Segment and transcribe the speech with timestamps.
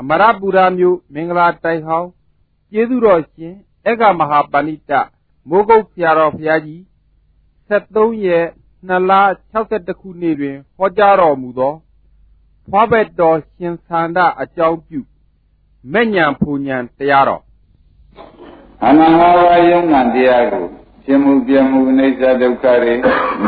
[0.00, 2.08] အမရပူရာမြို့မင်္ဂလာတိုင်ဟောင်း
[2.72, 3.54] ကျေးဇူးတော်ရှင်
[3.86, 4.92] အေကမဟာပဏိတ
[5.48, 6.80] မိုးကုတ်ဆရာတော်ဘုရားကြီး
[7.68, 8.46] 73ရက်
[8.88, 9.12] 2လ
[9.54, 11.74] 62ခုနှစ်တွင်ဟောကြားတော်မူသော
[12.70, 15.00] ဖွားဘက်တော်ရှင်သန္တာအကြောင်းပြု
[15.92, 17.42] မဲ့ညာဖူညာတရားတော်
[18.84, 20.64] အနန္တဝါယုံနာတရားကို
[21.04, 22.94] ဖြစ်မှုပြမှုအိဋ္ဌဒုက္ခတွေ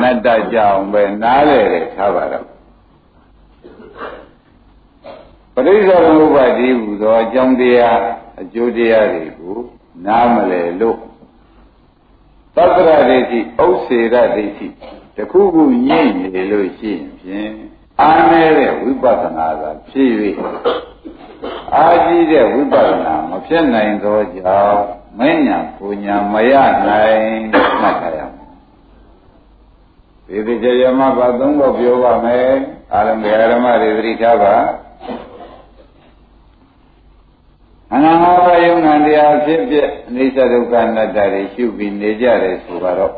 [0.01, 2.47] နတ္တကြအောင်ပဲနားလေတယ်ထားပါတော့
[5.55, 8.01] ပရိစ္ဆေသမုပ္ပါဒိဟူသောအကြောင်းတရား
[8.41, 9.59] အကျိုးတရားတွေကို
[10.07, 10.99] နားမလဲလို့
[12.57, 14.67] သတ္တရဒိဋ္ဌိဥစ္စေရဒိဋ္ဌိ
[15.17, 17.53] တခုခုညှိနေလို့ရှိရင်ဖြင့်
[18.01, 20.11] အားနေတဲ့ဝိပဿနာသာဖြစ်၍
[21.75, 24.81] အားကြီးတဲ့ဝိပဿနာမဖြစ်နိုင်သောကြောင့်
[25.19, 26.55] မဉ္ဇဏ်ပူညာမရ
[26.89, 27.25] နိုင်
[27.81, 28.49] မှတ်ထားရမယ်
[30.27, 32.51] ဒီဒီကြရမဘာသုံးဖို့ပြောပါမယ်
[32.93, 34.55] အာရမအာရမတွေသတိထားပါ
[37.95, 43.15] အနန္တဘယုံနာတရားဖြစ်ဖြစ်အနိစ္စဒုက္ခအနတ္တတွေရှုပြီးနေကြတယ်ဆိုတော့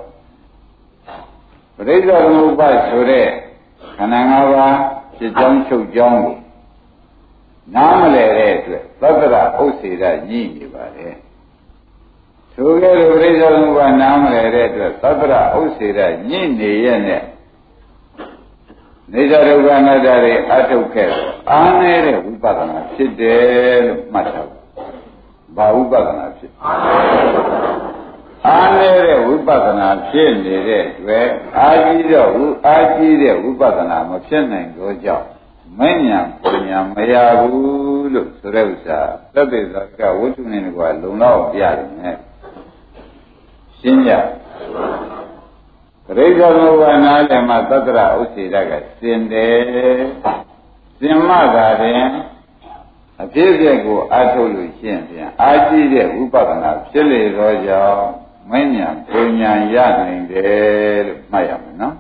[1.77, 3.27] ပရိစ္ဆေသမုပ္ပါဆိုတဲ့
[3.97, 4.79] ခန္ဓာ၅ပါး
[5.17, 6.37] ဖြစ်ကြောင်းချုပ်ကြောင်းကို
[7.75, 11.09] နားမလဲတဲ့အတွက်သတ္တရဥစ္စေရညှိနေပါလေ
[12.55, 17.23] ထိုကဲ့သို့ပရိစ္ဆေသမုပ္ပါနားမလဲတဲ့အတွက်သတ္တရဥစ္စေရညှိနေရဲ့နဲ့
[19.13, 21.09] နေသဒုက္ခအနတ္တတွေအထုတ်ခဲ့
[21.51, 24.62] အားနေတဲ့ဝိပဿနာဖြစ်တယ်လို့မှတ်ထားပါ
[25.57, 26.51] ဘာဝိပဿနာဖြစ်
[28.47, 31.27] အားနေတဲ့ဝိပဿနာဖြစ်နေတဲ့တွေ့
[31.59, 35.27] အာကြီးတော့ဝအာကြီးတဲ့ဝိပဿနာမဖြစ်နိုင်တော့ကြောင့်
[35.79, 39.01] မဉ္ဇဉ်ပညာမရဘူးလို့ဆိုတဲ့ဥစ္စာ
[39.35, 42.17] သတ္တေဇာကဝိတုနေကလုံလောက်ပြရတယ်နဲ့
[43.79, 44.13] ရှင်းကြ
[46.07, 49.61] ပရိစ္ဆေသမုပ္ပါနာလည်းမှသတ္တရဥစ္စေတကစင်တယ်
[50.99, 52.09] စင်မှသာရင်
[53.23, 58.07] အဖြစ်အပျက်ကိုအားထုတ်လို့ရှင်းပြန်အာကြည့်တဲ့ဝိပဿနာဖြစ်လေသောကြောင့်
[58.51, 61.95] မဉ္ဇဉ်ပညာရနိုင်တယ်လို့မှတ်ရမယ်နော်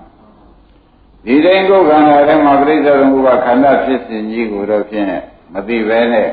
[1.24, 5.06] ဒီတိုင်းကိုယ်ခန္ဓာထဲမှာပြိဿသမုပ္ပါခန္ဓာဖြစ်စဉ်ကြီးကိုတော့ဖြင့်
[5.54, 6.28] မသိပဲနဲ့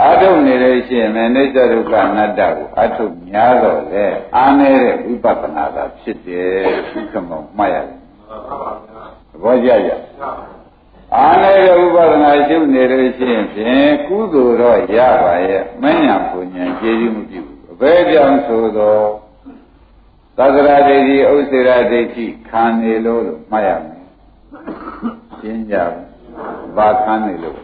[0.00, 4.06] အာထုတ်နေလို့ရှိရင်လည်းအိဋ္ဌဒုက္ခအနတ္တကိုအာထုတ်များတော့လေ
[4.36, 6.48] အားနေတဲ့ဝိပဿနာသာဖြစ်တယ်
[6.92, 7.98] ဒီကမောမှတ်ရတယ်
[9.30, 9.90] သဘောကျကြ
[11.16, 19.06] အားနေတဲ့ဥပဒနာရှုနေလို့ရှိရင်ဖြင့်ကုသိုလ်တော့ရပါရဲ့မဉ္ဇဏ်ပူဉ္ဇဉ်ကျေးဇူးမပြုဘူးအဘယ်ကြောင့်ဆိုတော့
[20.38, 24.04] သက္ကရာဒိဋ္ဌိဥစ္စေရာဒိဋ္ဌိခံနေလို့လို့မှတ်ရမယ်
[25.38, 25.76] ရှင်းကြ
[26.76, 27.58] ဘာခံနေလို့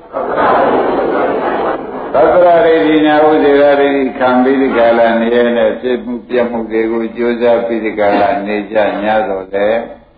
[2.15, 9.69] သက္ကရာဒိဋ္ဌိညာဥစ္စေရာဒိဋ္ဌိခံပြီးဒီကလာနေရတဲ့ဖြစ်မှုပြမှုတွေကိုကြိုးစားပြီးဒီကလာနေကြ냐တော့လေ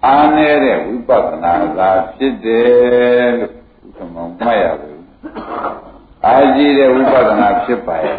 [0.06, 3.52] အားနေတဲ့ဝိပဿနာသာဖြစ်တယ်လို့
[3.86, 5.02] ဥက္ကမောမှတ်ရဘူး
[6.24, 8.18] အာကြီးတဲ့ဝိပဿနာဖြစ်ပါရဲ့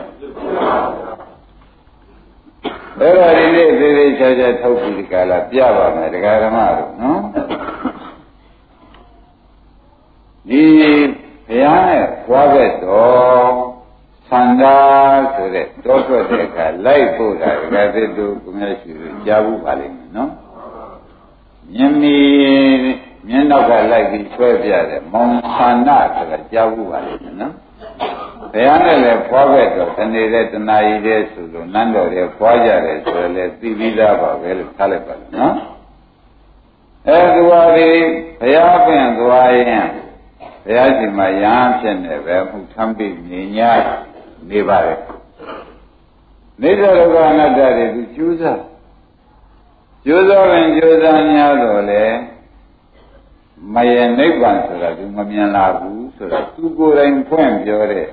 [3.00, 7.22] အဲ့ဒါဒီနေ့သေးသေးချာချာထုတ်ပြီးဒီကလာပြပါမယ်ဒကာဓမ္မတို့နော်
[10.50, 10.64] ဒီ
[11.48, 13.50] ဘုရားနဲ့ဘွားဘက်တော်
[14.30, 14.78] သန္တာ
[15.34, 18.92] ဆိုတဲ့တောထွက်တဲ့အခါလိုက်ဖို့တာဒကာသစ်တို့ကိုမြတ်ရှိ
[19.26, 20.32] ကြားဘူးပါလိမ့်မယ်နော်
[21.76, 22.18] မြင်မီ
[23.28, 27.54] မျက်နောက်ကလိုက်ပြီးဆွဲပြတယ်မောင်ခန္ဓာဆိုတာကြားဘူးပါလိမ့်မယ်နော်
[28.54, 35.56] ဘုရားနဲ့လည်းဖွားခဲ့တော့တနေတဲ့တဏှာကြီးတဲ့ဆိုလို့နန်းတော်တွေဖွားကြတယ်ဆိုရင်လည်းသိပြီးသားပါပဲလို့ထားလိုက်ပါလားနော်
[37.08, 37.90] အဲသူဟာဒီ
[38.40, 39.88] ဘုရားပင်သွားရင်
[40.66, 43.62] ဘုရားရှင်မှာရဟန်းဖြစ်နေပဲမှုထမ်းပြီးနေ냐
[44.50, 45.00] နေပါတယ်
[46.62, 48.60] နေသရကအနတ္တတွေသူကျူးစား
[50.06, 52.04] ကျိုးစားရင်ကျိုးစားများတော့လေ
[53.74, 58.08] မယနိဗ္ဗာန်ဆိုတာသူမမြင်လာဘူးဆိုတာသူကိုယ်တိုင်ဖွင့်ပြောတဲ့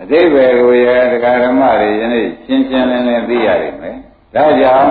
[0.00, 3.96] အတိဘယ်ကိုရတရားဓမ္မတွေယနေ့ရှင်းရှင်းလင်းလင်းသိရတယ်မယ်
[4.34, 4.90] ဒါကြောင့်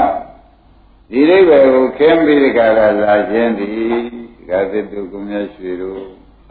[1.11, 6.01] ဒီအိဗယ်ကိုခင်းပြီးဒီကရာလာခြင်းသည်ဒီကသစ်တို့ကုမြတ်ရွှေတို့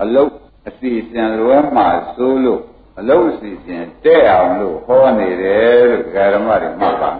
[0.02, 0.32] အလုတ်
[0.68, 1.84] အစီအစဉ်လွဲမှ
[2.16, 2.62] စိုးလို့
[2.98, 7.10] အလုတ်အစီအစဉ်တဲ့အောင်လို့ဟောနေတယ်လို့တရားဓမ္မတွေမှတ်ပါ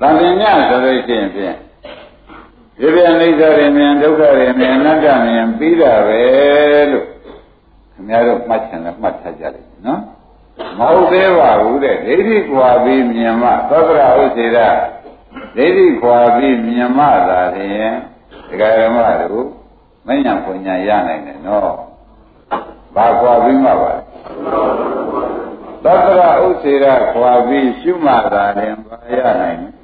[0.00, 1.56] သံဃာညဆိုလို့ရှိရင်ဖြင့်
[2.78, 6.22] ဒီပြန်အိဋ္ဌရမြင်ဒုက္ခရမြင်အနတ္တမြင်ပြီးတာပဲ
[6.90, 7.06] လို့
[7.92, 10.02] ခင်ဗျားတို့မှတ်ချင်လဲမှတ်ထားကြလိမ့်မယ်နော်
[10.78, 14.58] မဟုတ်သေးပါဘူးတဲ့ဒိဋ္ဌိခွာပြီးမြင်မှသဗ္ဗရာဥစေရ
[15.56, 17.92] ဒိဋ္ဌိခွာပြီးမြင်မှသာလျှင်
[18.48, 19.46] ဒကာရမတို့
[20.06, 21.72] မဉ္ဇဉ်ပညာရနိုင်တယ်နော်
[22.94, 23.92] ဘာခွာပြီးမှပါ
[25.84, 29.77] သတ္တရဥစေရခွာပြီးရှုမှသာလျှင်ဘာရနိုင်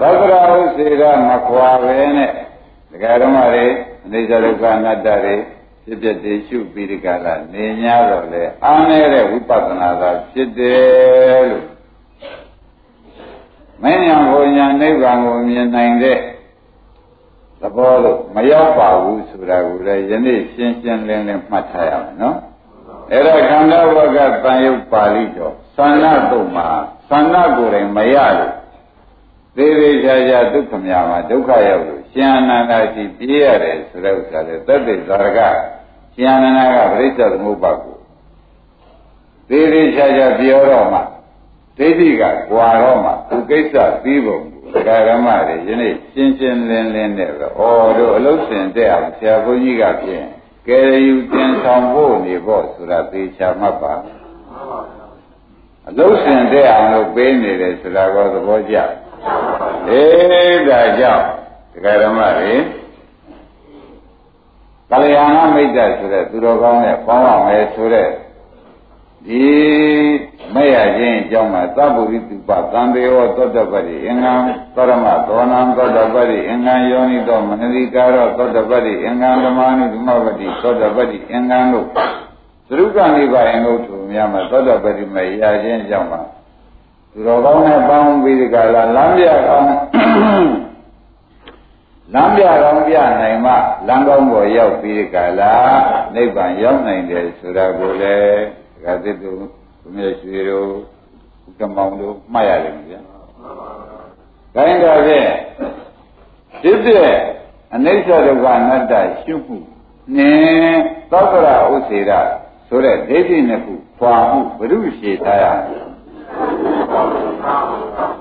[0.00, 2.32] သက္ကရာဥစေကမခွာပဲနဲ့
[2.90, 3.66] ဒကာဓမ္မတွေ
[4.04, 5.36] အနေစာဒုက္ခအနတ္တတွေ
[5.84, 11.66] ဖြစ်ဖြစ်တည်ရှုပြီးဒီကလာနေ냐တော့လေအားနေတဲ့ဝိပဿနာသာဖြစ်တယ်လို့
[13.82, 16.18] မဉ္ဇဉ်ဘုံညာနိဗ္ဗာန်ကိုမြင်နိုင်တဲ့
[17.60, 22.36] သဘောလို့မရောက်ပါဘူးဆိုတာကိုလည်းယနေ့ရှင်းရှင်းလင်းလင်းမှတ်ထားရမယ်နော်
[23.12, 26.68] အဲ့ဒါခန္ဓာဝကတန်ယုတ်ပါဠိတော်သန္နတုတ်မှာ
[27.10, 28.54] သန္နကိုယ်တိုင်မရလို့
[29.56, 35.40] သေးသေးချာချာဒုက္ခများမှာဒုက္ခရောက်လို့ရှင်အနန္ဒာရှိပြေးရတယ်ဆိုတဲ့ဥစ္စာလေသက်သေသာရက
[36.14, 37.96] ရှင်အနန္ဒာကပြိဿသမုပ္ပါကို
[39.48, 41.00] သေးသေးချာချာပြောတော့မှ
[41.78, 44.38] ဒိဋ္ဌိကကွာတော့မှသူကိစ္စပြီးပုံ
[44.72, 47.60] ကိုဓမ္မတွေယနေ့ရှင်းရှင်းလင်းလင်းနဲ့ပဲဩ
[47.96, 50.26] တို့အလုတ်စင်တဲ့အောင်ဆရာဘုန်းကြီးကဖြင့်
[50.68, 53.94] ကယ်ယူတင်ဆောင်ဖို့နေဖို့ဆိုတာသေချာမှတ်ပါ
[55.88, 58.76] အလုတ်စင်တဲ့အောင်လို့ပေးနေတယ်ဆိုတာကောသဘောကျ
[59.88, 61.24] အေးဒါကြောင့်
[61.72, 62.54] ဒကာဓမ္မတွေ
[64.90, 68.08] ကလျာဏမိတ်တဆိုတဲ့သူတော်ကောင်းနဲ့ပေါင်းရမယ်ဆိုတဲ့
[69.24, 69.44] ဒီ
[70.54, 74.32] မဲ့ရခြင်းအကြောင်းမှာသဗ္ဗုရိတုပသံတေဝသောတပတိအင်္ဂံ
[74.74, 81.86] သရမသောနံသောတပတိအင်္ဂံယောနိသောမနတိကာရောသောတပတိအင်္ဂံဓမ္မနုဓမ္မပတိသောတပတိအင်္ဂံလို့
[82.68, 86.20] သရုကနိဗ္ဗာန်ကိုသူများမှာသောတပတိမဲ့ရခြင်းအကြောင်းမှာ
[87.12, 89.66] သူတော်ကောင်းနဲ့ပေါင်းပြီးဒီကလာလမ်းပြကောင်း
[92.12, 93.52] လမ်းပြကောင်းပြနိုင်မှ
[93.86, 95.52] လမ်းကောင်းပေါ်ရောက်ပြီးဒီကလာ
[96.14, 99.36] နိဗ္ဗာန်ရောက်နိုင်တယ်ဆိုတာကိုလည်း ဒကာသစ်တို့
[99.82, 100.68] ဘုရားရွှေတို့
[101.46, 103.00] ဥက္ကမောင်တို့မှတ်ရတယ်ဗျာ။
[104.54, 105.28] ဒါရင်ဒါဖြင့်
[106.62, 107.16] ဖြစ်တဲ့
[107.74, 109.58] အနိစ္စဒုက္ခအနတ္တရှုမှု
[110.16, 110.78] နဲ့
[111.12, 112.12] သောကရဥစေရ
[112.68, 115.84] ဆိုတဲ့ဒိဋ္ဌိနှစ်ခုဖွာမှုဘုရုရှိထားရမယ်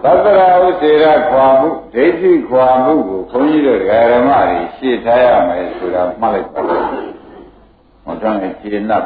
[0.04, 6.76] သတ္တရာဥစေရခွာမှုဒိဋ္ဌိခွာမှုကိုခွန်ကြီးတို့ဓမ္မတွေရှင်းထားရမယ်ဆိုတာမှတ်လိုက်ပါဘု
[8.22, 9.06] ရားရဲ့ခြေနပ်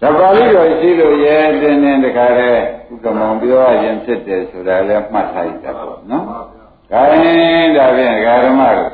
[0.00, 2.62] တပါဠိတော်ရှိလို့ရဲတင်းတင်းတခါတည်း
[2.92, 6.24] ဥက္ကမောင်ပြောရရင်ဖြစ်တယ်ဆိုတာလည်းမှတ်ထားရတာပေါ့နော်။
[6.90, 8.14] ဒါရင်ဒါဖြင့်
[8.46, 8.90] ဓမ္မတို့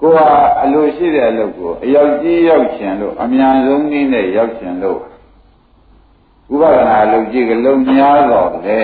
[0.00, 0.28] ကိုယ်ဟာ
[0.62, 4.98] အလိုရှိတဲ့အလုပ်ကိုအရောက်ကြီးရောက်ချင်လို့အမြန်ဆုံးနည်းနဲ့ရောက်ချင်လို့
[6.52, 8.82] ဥပဒနာလုပ်ကြည့်ကလုံးများတော့လေ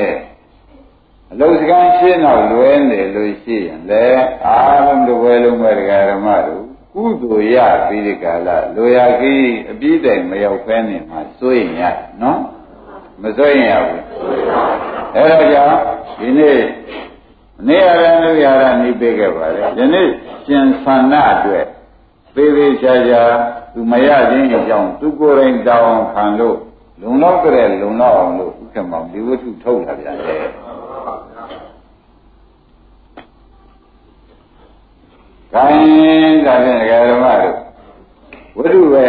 [1.33, 4.05] အလုံးစကမ်းရှင်းတော့လွဲနေလို့ရှိရင်လေ
[4.45, 6.62] အားလုံးတစ်ဝဲလုံးပဲတရားဓမ္မတို့
[6.95, 7.57] ကုသိုလ်ရ
[7.89, 11.83] ပြီးဒီကလာလိုရာကြီးအပြည့်တိုင်မရောက်ဖဲနေမှာစိုးရင်ရ
[12.23, 12.41] နော်
[13.23, 14.03] မစိုးရင်ရဘူး
[15.15, 15.79] အဲဒါကြောင့်
[16.19, 16.59] ဒီနေ့
[17.69, 20.09] နေရတဲ့လူရတာနေပေးခဲ့ပါလေဒီနေ့
[20.47, 21.67] ရှင်သန္နာအတွက်
[22.35, 23.23] သေးသေးချာချာ
[23.73, 26.57] သူမရခြင်းအကြောင်းသူကိုယ်တိုင်တောင်းခံလို့
[27.01, 30.45] လုံလောက်ကြတဲ့လုံလောက်အောင်လို့ဥက္ကမောင်ဒီဝတ္ထုထုတ်လာပြန်တယ်။
[35.55, 37.57] ခိုင်းဒါဖြင့်ဒကာဓမ္မတို့
[38.57, 39.09] ဝတ္ထုပဲ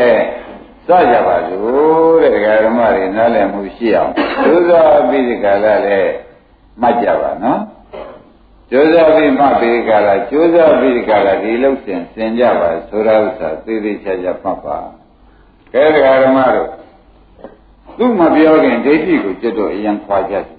[0.87, 4.11] စကြပါစို့တဲ့ဒကာဓမ္မတွေနားလည်မှုရှိအောင်
[4.45, 6.13] ဒုသောပြီးဒီကလာလည်း
[6.81, 7.59] မှတ်ကြပါနော်။
[8.69, 14.77] ကျိုးစားပြီးမှပြီးဒီကလာကျိုးစားပြီးဒီကလာဒီလုံးစင်စင်ကြပါဆိုတာဥစ္စာသိသိချာချာမှတ်ပါ။
[15.73, 16.69] ကဲဒကာဓမ္မတို့
[17.97, 20.52] သူ့မပြောခင်ဒိဋ္ဌိကိုကျွတ်တော့အရင်ခွာကြတယ်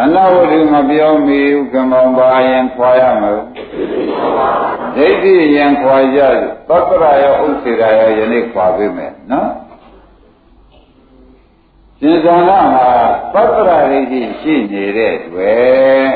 [0.00, 3.40] သန္နာဝတ္ထုမပြောမီဥက္ကမောင်ပါရင်ခွာရမယ်
[4.96, 6.20] ဒိဋ္ဌိရင်ခွာကြ
[6.68, 9.50] သတ္တရာရောဥစ္စေရာရောယနေ့ခွာပေးမယ်နော်
[12.00, 12.88] ရှင်သာနာမှာ
[13.34, 16.08] သတ္တရာဒိဋ္ဌိရှိနေတဲ့တွေ့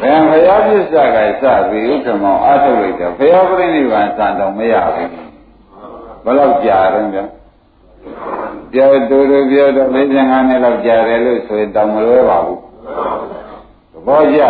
[0.00, 5.10] ဘယ်ဘုရားပြစ္ဆာကစပြီးဥက္ကမောင်အားထုတ်လိုက်တော့ဘုရားပြိဋိဘံစံတော်မရဘူး
[6.24, 7.18] ဘယ်တော့ကြာတော့ကြ
[8.72, 12.60] ပြောတူတူပြောတော့55နှစ်လောက်ကြာတယ်လို့ဆိုရင်တောင်မလွဲပါဘူး
[13.92, 14.42] သဘောကျ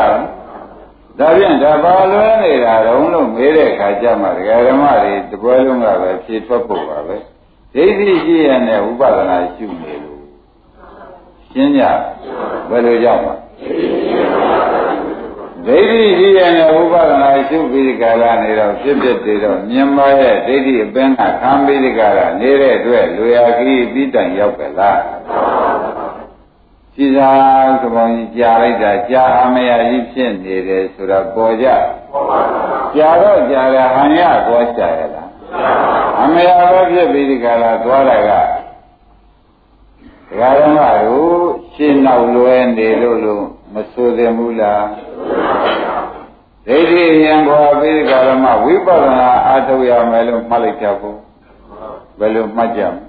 [1.18, 7.16] ဒါဖြင့်ဒါပါလွဲနေတာတော့လို့မေးတဲ့အခါကျမှဒကာဓမ္မတွေတပွဲလုံးကပဲဖြေထွက်ဖို့ပါပဲ
[7.74, 10.22] ဒိဋ္ဌိရှိရတဲ့ဥပဒနာရှုနေလို့
[11.52, 11.82] ရှင်းကြ
[12.70, 13.34] ဘယ်လိုကြောင့်ပါ
[15.66, 24.98] ဒိဋ္ဌိရှိရတဲ့ဥပဒနာရှုပြီးကာလနေတော့ဖြစ်ဖြစ်တည်တော့မြင်ပါရဲ့ဒိဋ္ဌိအပင်းကခံပြီးကာလနေတဲ့အတွက်လူရကြီးပြီးတိုင်ရောက်ကြလား
[26.94, 27.32] ရှိသာ
[27.80, 31.66] သဘောကြီးကြားလိုက်တာကြားအမရကြီးဖြစ်နေတယ်ဆိုတော့ပေါ်ကြ
[32.96, 35.28] ကြားတော့ကြားရဟန်ရကောကြားရလား
[36.22, 38.30] အမရပဲဖြစ်ပြီးဒီကလာသွားတာက
[40.28, 41.44] ဒကာရမတို့
[41.74, 43.44] ရှင်းနောက်လွဲနေလို့လို့
[43.74, 44.86] မဆိုသင့်ဘူးလား
[46.66, 51.18] ဒိဋ္ဌိဉာဏ်ခေါ်ပြီးကာလမှာဝိပဿနာအားထုတ်ရမယ်လို့မှတ်လိုက်ကြဖို့
[52.18, 53.04] ဘယ်လိုမှတ်ကြမလဲ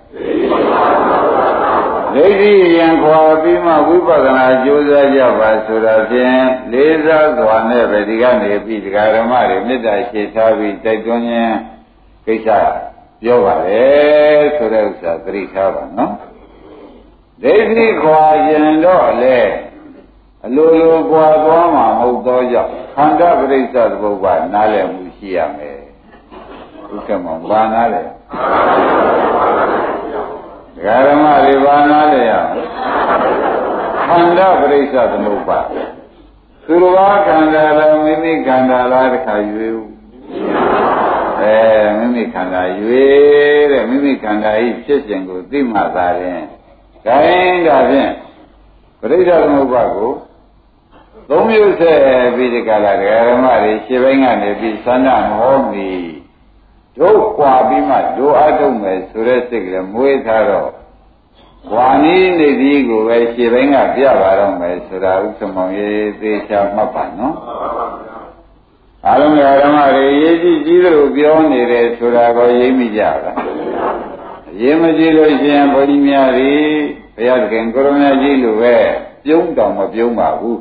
[2.16, 6.40] ဒဒိဋ္ဌိယံခွာပြီးမှဝိပဿနာကြိုးစားကြပါဆိုတာဖြင့်
[6.72, 11.56] လေးစားစွာနဲ့ပဲဒီကနေပြီးဒကာဓမ္မတွေမေတ္တာရှိထားပြီးတိုက်တွန်းခြင်း
[12.26, 12.50] ကိစ္စ
[13.22, 13.86] ပြောပါလေ
[14.58, 16.14] ဆိုတဲ့ဥစ္စာသတိထားပါနော်
[17.44, 19.40] ဒိဋ္ဌိခွာရင်တော့လေ
[20.46, 25.80] အလိုလိုကွာသွားမှာမဟုတ်သောကြောင့်ခန္ဓာပရိစ္ဆသဘုရားနားလည်မှုရှိရမယ်
[26.94, 28.08] ဥက္ကမောဘာနားလဲဒ
[30.86, 32.34] ကာဓမ္မတွေဘာနားလဲရ
[34.08, 35.60] ခန္ဓာပရိစ္ဆသမုပ္ပါ
[36.66, 39.80] သူတော်ဘာခန္ဓာလားမိမိခန္ဓာလားတခါရွေး
[41.42, 41.58] အဲ
[41.98, 46.44] မိမိခန္ဓာရွေးတဲ့မိမိခန္ဓာဤဖြစ်စဉ်ကိုသိမှသာရင်
[47.06, 48.12] ခိုင်းတာဖြင့်
[49.00, 50.12] ပရိစ္ဆသမုပ္ပါကို
[51.30, 52.00] သုံးမျိုးဆက်
[52.36, 55.90] ပြီးဒီကလာဓမ္မတွေရှင်းပိုင်းကနေပြီးသန္တာမဟောမီ
[56.98, 60.70] တို့ကွာပြီးမှတို့အထုတ်မယ်ဆိုတဲ့စိတ်ကလေးမွေးထားတော့
[61.72, 67.36] ကွာနီးနေသည်ကိုပဲရှင်းပိုင်းကပြပါတော့မယ်ဆိုတာဥစ္စာမောင်ရေးသေးချာမှတ်ပါနော်
[69.06, 73.38] အားလုံးဓမ္မတွေရေးကြည့်ကြည့်လို့ပြောနေတယ်ဆိုတာကိုရေးမိကြလား
[74.62, 76.54] ရေးမကြည့်လို့ရှိရင်ဘုန်းကြီးများတွေ
[77.16, 78.76] ဘုရားသခင်ကိုရမကြီးလိုပဲ
[79.26, 80.60] ပြုံးတောင်မပြုံးပါဘူး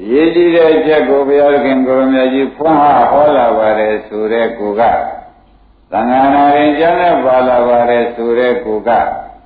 [0.00, 4.82] အရေးကြီးတဲ့အချက်ကိုဘုရားခင်ကိုရမကြီးဖွင့်ဟဟောလာပါတယ်ဆိုတဲ့ကိုက
[5.90, 8.90] သံဃာနာရင်ကျမ်းနဲ့ပါလာပါတယ်ဆိုတဲ့ကိုက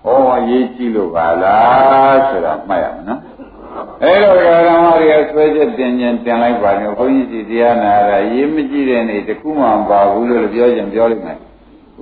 [0.02, 3.20] ဟောအရေးကြီးလို့ပါလားဆိုတာမှတ်ရမယ်နော်
[4.02, 4.36] အဲတော့
[4.68, 11.38] ဓမ္မတွေကဆွဲချက်တင်ခြင်းတင်လိုက်ပါမျိုးဘုန်းကြီးစီတရားနာတာရေးမကြည့်တဲ့နေ့တခုမှမပါဘူးလို့ပြောခြင်းပြောလိုက်မယ်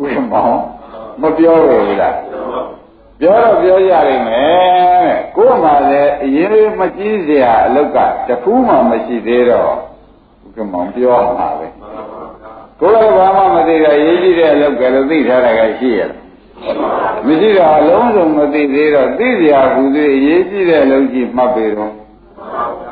[0.02, 0.50] ဥပမော
[1.21, 2.17] မပြောဘူးလား
[3.21, 7.99] ပြောတော့ပြောရလိမ့်မယ်ကိုယ်မှလည်းအရင်မကြည့်စရာအလောက်က
[8.29, 9.73] တခုမှမရှိသေးတော့
[10.45, 11.67] ဥက္ကမောင်ပြောမှာပဲ
[12.81, 16.17] ကိုယ်လည်းဘာမှမသိတာရေးကြည့်တဲ့အလောက်ကလည်းသိထားတာကရှိရလား
[17.27, 21.93] မရှိတာအလုံးစုံမသိသေးတော့သိစရာဟူသေးအရေးကြီးတဲ့အလုပ်ကြီးမှတ်ပေတော့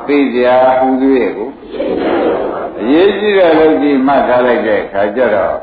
[0.07, 1.49] သိစရာဟူသေးကို
[2.81, 5.55] အရေးကြီးတဲ့အလုပ်ကြီးမှတ်ထားလိုက်တဲ့အခါကျတော့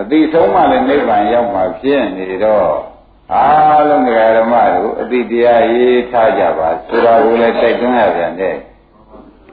[0.00, 2.93] အတိဆုံးမှလည်းနိဗ္ဗာန်ရောက်မှဖြစ်နေတော့
[3.32, 4.02] အားလုံး
[4.38, 8.56] ဓမ္မတို့အတိတရားရေးထားကြပါဆိုတာကိုလည်းတိုက်တွန်းရပြန်တဲ့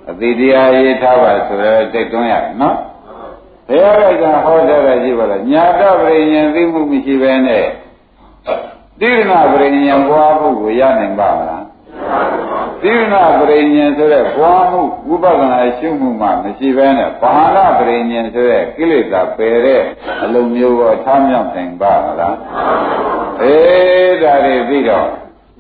[0.09, 2.77] အတိတရားရေးထားပါဆိုတော့တိုက်တွန်းရနော်
[3.67, 7.65] ဘုရားကဟောထားတာရှိပါလားညာတပရိညာသိမှုမရှိဘဲနဲ့
[8.99, 11.60] တိရဏပရိညာပွားမှုကိုရနိုင်ပါမလား
[12.81, 19.83] တိရဏပရိညာဆိုတဲ့ပွားမှုဝိပဿနာရှုမှုမှမရှိဘဲနဲ့ဘာဟနာပရိညာဆိုတဲ့ကိလေသာပယ်တဲ့
[20.23, 22.35] အလုံးမျိုးကိုထားမြောက်နိုင်ပါမလား
[23.41, 25.07] အေးဒါတွေပြီးတော့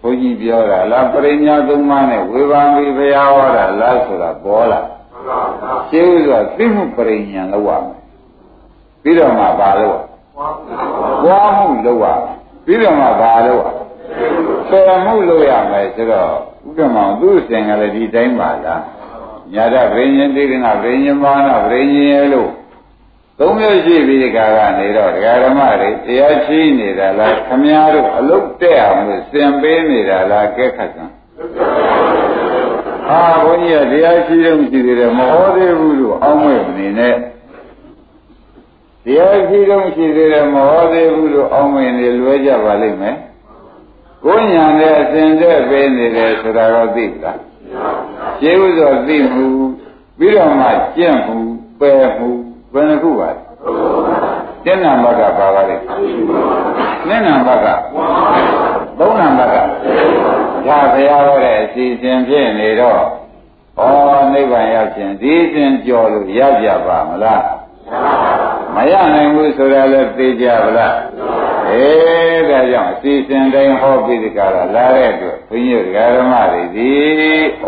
[0.01, 4.79] ဘုန်းကြီးပြောတာလားပရိညာသုံးပါးနဲ့ဝေဘာမီဘုရားဟောတာလားဆိုတာပေါ်လာ
[5.89, 7.99] ရှင်းဥစွာသိမှုပရိညာလောက်ရမယ်
[9.03, 9.97] ပြီးတော့မှပါလို့
[11.23, 12.27] ဘွားမှုလောက်ရ
[12.65, 13.63] ပြီးတော့မှပါလို့
[14.69, 16.31] ပယ်မှုလုပ်ရမယ်ဆိုတော့
[16.67, 18.81] ဥက္ကမောင်သူ့စင်ကလည်းဒီတိုင်းပါလား
[19.53, 22.51] ညာတဗိဉ္ဉတိကနာဗိဉ္ဉမာနဗိဉ္ဉရဲ့လို့
[23.39, 31.13] သုံးမျိုးရှိပြီးဒီကကနေတော့ဒကာဓမ္မတွေတရားရှိနေတာလားခမည်းတော်အလုတ်တဲ့အောင်လို့စင်ပေးနေတာလားကဲခတ်စမ်း
[33.09, 37.15] အာဘုန်းကြီးကတရားရှိတော့ရှိသေးတယ်မဟောသေးဘူးလို့အောင်းမဲ့နေနဲ့
[39.05, 43.15] တရားရှိတော့ရှိသေးတယ်မဟောသေးဘူးလို့အောင်းမဲ့နေလွဲကြပါလိမ့်မယ်
[44.25, 47.39] ကိုညာနဲ့အစဉ်တဲ့ပေးနေတယ်ဆိုတာတော့သိလား
[48.41, 49.47] ရှင်းဥစွာသိမှု
[50.17, 51.37] ပြီးတော့မှကျင့်မှု
[51.79, 52.29] ပယ်မှု
[52.73, 53.41] ဘယ်နှခုပါလဲ
[54.63, 55.75] ကျင့်နာဘကပါပါလေ
[57.07, 57.65] နိနာဘက
[58.99, 59.63] သုံးနာဘကဒါ
[60.93, 63.01] ဘုရားဟောတဲ့အစီအစဉ်ဖြစ်နေတော့
[63.79, 63.83] ဩ
[64.33, 67.43] နိဗ္ဗာန်ရောက်ခြင်းဒီစဉ်ကြော်လို့ရကြပါမလား
[68.75, 70.95] မရနိုင်ဘူးဆိုတာလည်းသိကြပါလား
[71.69, 76.91] အေးဒါကြောင့်အစီအစဉ်တိုင်းဟောပြီးဒီကရာလာတဲ့အတွက်ဘုန်းကြီးဓမ္မတွေဒီ
[77.63, 77.65] ဩ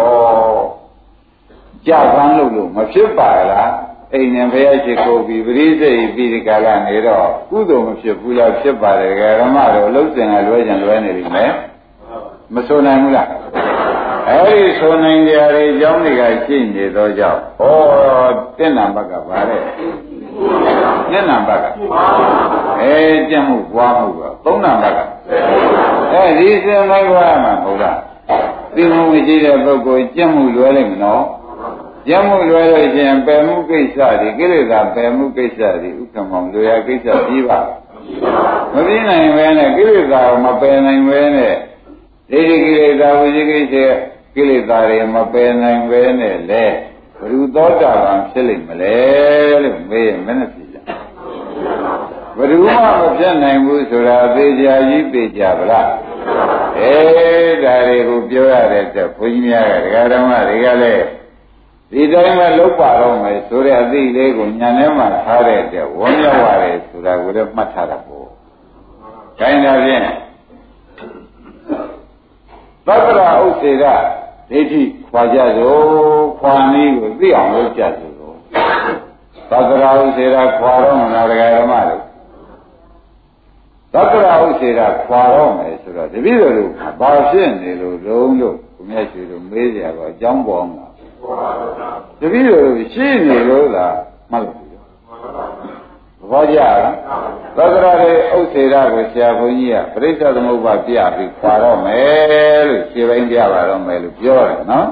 [1.88, 3.72] ကြပန်းလို့လို့မဖြစ်ပါလား
[4.14, 11.52] အိမ်နဲ့ဘုရားရှိခိုးပြီးပရိသေပြီးဒီကလာနေတော့ကုသိုလ်မဖြစ်ဘူးလားဖြစ်ပါတယ်ဓမ္မတော်လှုပ်စင်ကလွဲကြံလွဲနေပြီမယ်
[12.54, 13.30] မဆိုနိုင်ဘူးလား
[14.30, 17.66] အဲဒီဆိုနိုင်ကြရတဲ့အကြောင်းတွေကရှိနေသောကြောင့်ဩ
[18.58, 19.62] တင့်နာဘက်ကပါတဲ့
[21.12, 21.66] မျက်နှာဘက်က
[22.82, 22.96] အဲ
[23.30, 25.00] ကြက်မှုပွားမှုကသုံးနာဘက်က
[26.12, 28.00] အဲဒီစင်လိုက်ွားမှာမဟုတ်လား
[28.76, 31.24] သိမှုမရှိတဲ့ပုဂ္ဂိုလ်ကြက်မှုလွဲလိုက်မနော်
[32.08, 37.60] ကြက်မှုလွဲလို့ရှင်ပယ်မှုကိစ္စတွေကိလေသာပယ်မှုကိစ္စတွေဥက္ကမောင်လွယ်ရကိစ္စပြီးပါ
[38.74, 41.56] မပြီးနိုင်ပဲနဲ့ကိလေသာမပယ်နိုင်ပဲနဲ့
[42.32, 43.76] ဒိဋ္ဌိကိလေသာဝိသိကိစ္စ
[44.36, 46.64] ကိလေသာတွေမပယ်နိုင်ပဲနဲ့လေ
[47.20, 48.96] ဘုရုသောတာပန်ဖြစ်လိမ့်မလဲ
[49.64, 50.63] လို့မေးရင်မနဲ့ဖြစ်ကြ
[52.38, 55.92] ဘယ်သူမှမဖြစ်နိုင်ဘူးဆိုတာသေချာကြီးသေချာဗလား
[56.80, 61.06] အေးဒါတွေကိုပြောရတဲ့အတွက်ဘုန်းကြီးများကဒကာတော်မတွေကလည်း
[61.92, 68.28] ဒီတိုင်းပဲလုတ်ပါတော့မယ်ဆိုတဲ့အသိလေးကိုညာထဲမှာထားတဲ့အတွက်ဝန်းမြောက်ရတယ်ဆိုတာကိုလည်းမှတ်ထားတာပေါ့။
[69.40, 70.02] ခိုင်းတာဖြင့်
[72.88, 73.84] သတ္တရာဥစ္စေက
[74.50, 75.82] ဒိဋ္ဌိခွာကြစို့
[76.40, 78.14] ခွာနည်းကိုသိအောင်လုပ်ကြစို့
[79.50, 82.13] သတ္တရာဥစ္စေကခွာတော့မလားဒကာဓမ္မတို့
[83.94, 90.86] သတ္တရာဥစ္စေကခွာတော့မယ်ဆိုတော့တပည့်တော်တို့ဘာဖြစ်နေလို့လုံးလို့ဘုရားရှင်တို့မေးကြတော့အကြောင်းပေါ်မှာ
[92.20, 93.98] တပည့်တော်တို့ရှိနေလို့လား
[94.32, 94.64] မှတ်လို့
[96.32, 96.78] ဘောကြလား
[97.58, 104.88] သတ္တရာတွေဥစ္စေရကိုဆရာဘုန်းကြီးကပြိဿသမုပ္ပါပြပြီးခွာတော့မယ်လို့ခြေပိုင်းပြပါတော့မယ်လို့ပြောတယ်နော်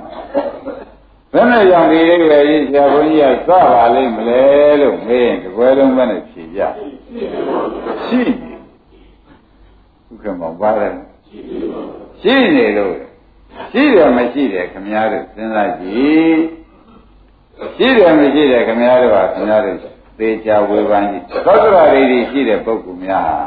[1.33, 4.43] ဘယ်နဲ့ကြောင့်ဒီလေးပဲကြီးဆရာဘုန်းကြီးကစပါလိမ့်မလဲ
[4.81, 6.61] လို့မေးရင်တပွဲလုံးပဲနဲ့ဖြေကြ
[8.05, 8.50] ရှိနေ
[10.11, 10.93] ဥက္ကမောပါတယ်
[12.21, 12.93] ရှိနေလို့
[13.71, 16.37] ရှိတယ်မရှိတယ်ခမည်းတော်စဉ်းစားကြည့်
[17.75, 23.39] ရှိတယ်မရှိတယ်ခမည်းတော်ကခမည်းတော်သေချာဝေဖန်ကြည့်သောတရာတွေရှိတဲ့ပုဂ္ဂိုလ်များဟာ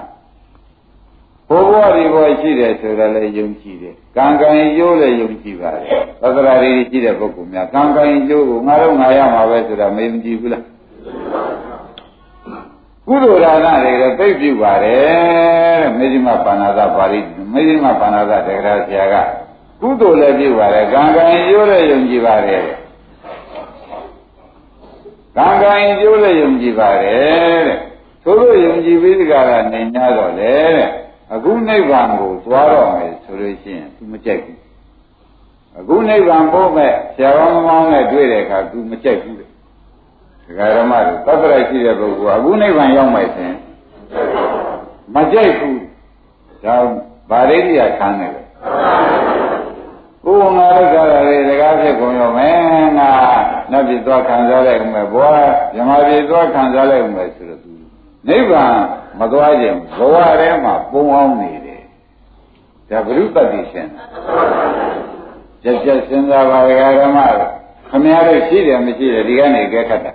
[1.48, 5.84] ဘိုးဘွားဒီဘွားရှိတယ်ဆိုတော့လည်းယုံကြည်တယ်ကံကံရိုးလည်းယုံကြည်ပါတယ်
[6.20, 10.64] သောတရာတွေရှိတဲ့ပုဂ္ဂိုလ်များကံကံရိုးကိုငါတို့ငါရမှာပဲဆိုတာမယုံကြည်ဘူးလား
[13.07, 17.19] ကုသိုလ်ဒါနတွေတော့သိပြုပါတယ်တဲ့မေဇိမပါဏာသပါဠိ
[17.53, 19.15] မေဇိမပါဏာသတက္ကရာဆရာက
[19.81, 22.63] ကုသိုလ်လည်းပြုပါတယ်ကံကံရိုးလည်းယုံကြည်ပါတယ်
[25.37, 27.77] ကံကံကျိုးလည်းယုံကြည်ပါတယ်တဲ့
[28.23, 30.89] သို့လို့ယုံကြည်ပြီးဒီကရနေ냐တော့လေတဲ့
[31.33, 34.59] အခုနိဗ္ဗာန်ကိုသွားတော့မယ်ဆိုလို့ရှိရင် तू မကြိုက်ဘူး
[35.79, 39.49] အခုနိဗ္ဗာန်ပို့မဲ့ဆရာတော်မောင်းနဲ့တွေ့တဲ့အခါ तू မကြိုက်ဘူးတဲ့
[40.46, 43.58] ဒကာရမတို့သတ္တရရှိတဲ့ပုဂ္ဂိုလ်အခုနိဗ္ဗာန်ရောက်မယ်ဆိုရင်
[45.14, 45.80] မကြိုက်ဘူး
[46.64, 46.76] ဒါ
[47.30, 48.44] ဗာရိတိယခံနေတယ်
[50.26, 52.58] ဥပမာရကြရတယ်တကားဖြစ်ကုန်ရောမယ်
[52.98, 53.10] ငါ
[53.70, 55.26] နတ်ပြည်သွားခံစားလိုက်ဦးမယ်ဘဝ
[55.74, 57.70] ဇမပြည်သွားခံစားလိုက်ဦးမယ်ဆိုတော့သူ
[58.28, 58.74] နိဗ္ဗာန်
[59.20, 61.82] မသွားခြင်းဘဝထဲမှာပုံအောင်နေတယ်
[62.88, 63.88] ဒါဘုရုပတ္တိရှင်
[65.62, 67.18] ကြက်ကြက်စဉ်းစားပါလေဓမ္မ
[67.90, 70.12] ခမရတို့ရှိတယ်မရှိတယ်ဒီကနေကြက်ခတ်တာ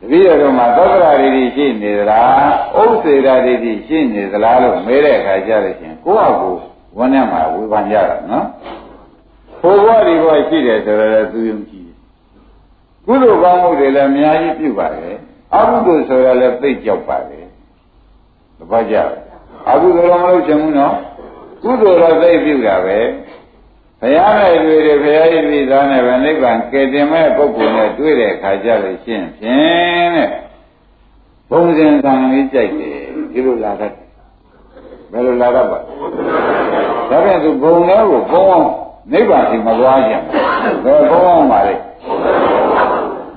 [0.00, 3.54] တပည့်တော်မှာသောကရာတွေရှိနေသလားဥစ္စေရာတွေ
[3.86, 6.50] ရှိနေသလားလို့မေးတဲ့အခါကျတော့ရှင်ကိုယ့်အကူ
[6.96, 8.46] ဝန်းထဲမှာဝေဖန်ကြတာနော်
[9.60, 11.88] ဘိုးဘွားဒီဘွားရှိတယ်ဆိုတော့သူယုံကြည်
[13.06, 15.16] ကုသိုလ်ကောင်းမှုတွေလည်းအများကြီးပြုပါတယ်
[15.54, 17.46] အကုသိုလ်ဆိုရလည်းသိကြောက်ပါတယ်
[18.58, 18.96] တပတ်ကြ
[19.70, 20.94] အကုသိုလ်တော့မလုပ်ချင်ဘူးနော်
[21.62, 22.98] ကုသိုလ်တော့သိပြုတာပဲ
[24.00, 30.30] ဘုရားနဲ့တွေ့တယ်ဘုရားရဲ့ပြည်သားနဲ့ပဲနိဗ္ဗာန်ကယ်တင်မဲ့ပုဂ္ဂိုလ်နဲ့တွေ့တဲ့အခါကျလို့ရှင်းဖြင့်တဲ့
[31.50, 32.98] ဘုံစဉ်သံလေးကြိုက်တယ်
[33.32, 33.92] ဒီလိုလာတတ်
[35.12, 35.78] ဘယ်လိုလာတတ်ပါ
[37.10, 38.66] ဒါပြန်သူဘုံလေးကိုဘုံအောင်
[39.12, 40.12] နိဗ္ဗာန်စီမသွားကြ
[40.82, 41.74] ဘူးဘယ်ဘုံအောင်ပါလဲ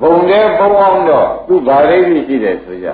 [0.01, 2.87] ဘုံလေးဘုံအောင်တော့သူဗာရိတိရှိတယ်ဆိုကြ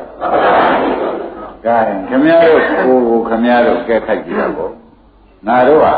[1.65, 1.77] ကဲ
[2.09, 4.71] ခမည်းတော်ကိုကိုခမည်းတော်ကဲခတ်ကြည့်တာပေါ့
[5.47, 5.95] ငါတို့ဟာ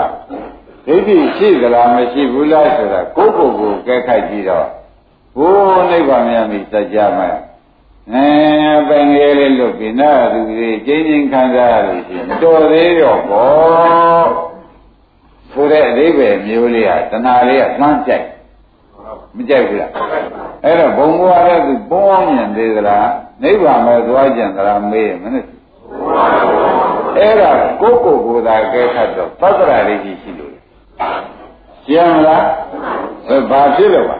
[0.85, 4.67] ဒိဋ္ဌိရှိသလားမရှိဘူးလားဆိုတာကိုယ့်ကိုယ်ကိုကဲခတ်ကြည့်တော့
[5.37, 7.29] ဘိုးနိဗ္ဗာန်မြတ်မိစัจ जा မှာ
[8.13, 8.27] အဲ
[8.89, 14.27] ပင်ငယ်လေးလွတ်ပြီးနာသူတွေကျင်းချင်းခံစားရလို့ရှိရင်မတော်သေးတော့ဘော
[15.51, 18.25] ဆိုတဲ့အဓိပ္ပာယ်မျိုးလေးဟာတဏှာလေးကသွမ်းကြိုက်
[19.35, 19.91] မကြိုက်ဘူးလား
[20.63, 23.09] အဲ့တော့ဘုံဘဝရဲ့သူဘုံအောင်မြင်သေးသလား
[23.43, 25.45] နိဗ္ဗာန်ပဲသွားကြံသလားမေးရင်မနဲ့
[27.17, 30.38] အဲ့ဒါကိုကိုကိုယ်သာကဲခတ်တော့သတ္တရာလေးကြီးရှိလို့
[31.85, 32.43] ရှင်းမလား
[33.49, 34.17] ဘာဖြစ်လို့ပါ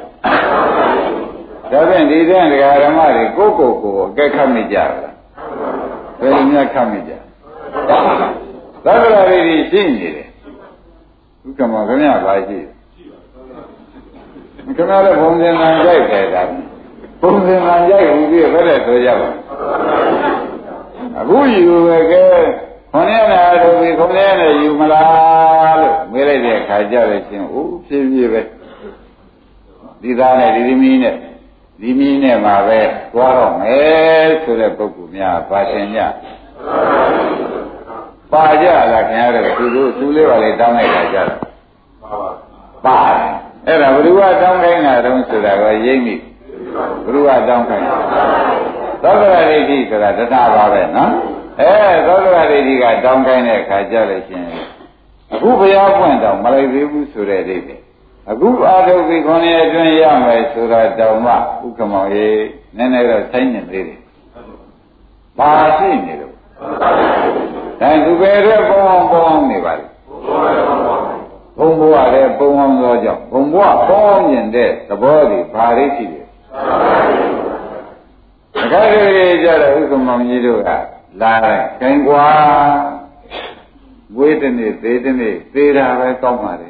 [1.72, 4.92] ဒါဖြင့်ဒီတဲ့ဒကာဓမ္မတွေကိုကိုကိုကိုအကဲခတ်မိကြလား
[6.20, 7.12] ဘယ်လိုများခတ်မိကြ
[8.86, 10.30] သတ္တရာလေးကြီးရှိနေတယ်
[11.46, 12.58] ဥက္ကမခင်ဗျာပါရှိ
[14.76, 16.44] ခင်ဗျားလည်းဘုံစင်ကံကြိုက်တယ်ဒါ
[17.22, 19.30] ဘုံစင်ကံကြိုက်ဘူးပြည့်ဘယ်နဲ့ဆိုကြပါ
[21.20, 22.24] အခုယူပဲကဲ
[22.92, 28.42] ခွန်ရနာလူကြီးခွန်ရနဲ့ယူမလားလို့မေးလိုက်တဲ့အခါကျတော့ရှင်ဦးဖြည်းဖြည်းပဲ
[30.02, 31.16] ဒီသားနဲ့ဒီသမီးနဲ့
[31.82, 32.80] ဒီမီးနဲ့မှာပဲ
[33.14, 35.98] သွားတော့မယ်ဆိုတဲ့ပုဂ္ဂိုလ်များပါရှင်ည
[38.32, 41.40] ပါကြလားခင်ဗျားတို့သူတို့သူလေးပါလေတောင်းလိုက်တာကြတော့
[42.86, 43.32] ပါတယ်
[43.68, 46.16] အဲ့ဒါဘုရားတောင်းခိုင်းတာတုံးဆိုတာကရိပ်မိ
[47.06, 47.98] ဘုရားတောင်းခိုင်းတာ
[49.04, 51.12] သောတရာဒိဋ္ဌိဆိုတာတရားပါပဲနော်
[51.60, 51.74] အဲ
[52.08, 54.44] သောတရဒိဋ္ဌိကတောင်းခိုင်းတဲ့အခါကြလို့ရှင်
[55.34, 57.76] အခုဘုရားပွင့်တော့မလိုက်သေးဘူးဆိုတဲ့ဒိဋ္ဌိ
[58.30, 62.44] အခုအာထုပ်ပြီးခွန်ရဲ့အတွင်းရမယ်ဆိုတာတောင်မှဥက္ကမောင်ရေး
[62.78, 64.00] နည်းနည်းတော့ဆိုင်နေသေးတယ်
[65.38, 66.34] ဘာရှိနေလို့
[67.82, 69.86] ဒါသူပဲတော့ပေါင်းပေါင်းနေပါလေ
[71.58, 76.22] ဘုံဘဝရဲ့ပုံအောင်သောကြောင့်ဘုံဘဝပေါင်းမြင်တဲ့သဘောတွေဘာတွေရှိလဲ
[78.62, 80.70] အခါကြီးကြတဲ့ဥက္ကမောင်ကြီးတို့က
[81.22, 82.26] လာတယ်ခိုင်ကွာ
[84.18, 86.70] ဝေးတဲ့နေ့သေးတဲ့နေ့သေးတာပဲကောင်းပါလေ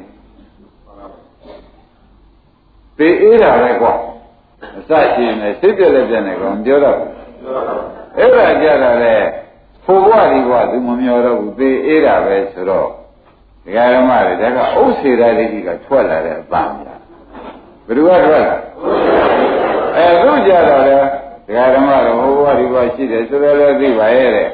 [2.98, 3.92] သေအေးတာပဲကွာ
[4.78, 6.98] အစရှိနေစိတ်ပြက်လက်ပြက်နေကောင်ပြောတော့
[8.18, 9.16] အဲ့ဒါကြတာလေ
[9.84, 12.88] ဖို့ဘဝဒီဘဝသူမမျောတော့ဘူးသေအေးတာပဲဆိုတော့
[13.64, 17.00] ဒကာရမတွေဒါကဥစ္စေရာဒိဋ္ဌိကထွက်လာတဲ့အပန်းများ
[17.86, 18.56] ဘယ်သူကထွက်လာ
[19.96, 20.94] အဲသူကြတော့လေ
[21.50, 24.46] ဒကာရမတို့ဟိုဘဝဒီဘဝရှိတယ်ဆိုတော့လည်းသိပါရဲ့တဲ့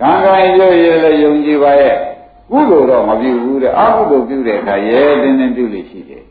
[0.00, 1.96] ကံကံရွရည်လည်းယုံကြည်ပါရဲ့
[2.50, 6.22] ကုသိုလ်တော့မပြုဘူးတဲ့အကုသိုလ်ပြုတဲ့အခါရဲတင်းတင်းပြုလို့ရှိတယ်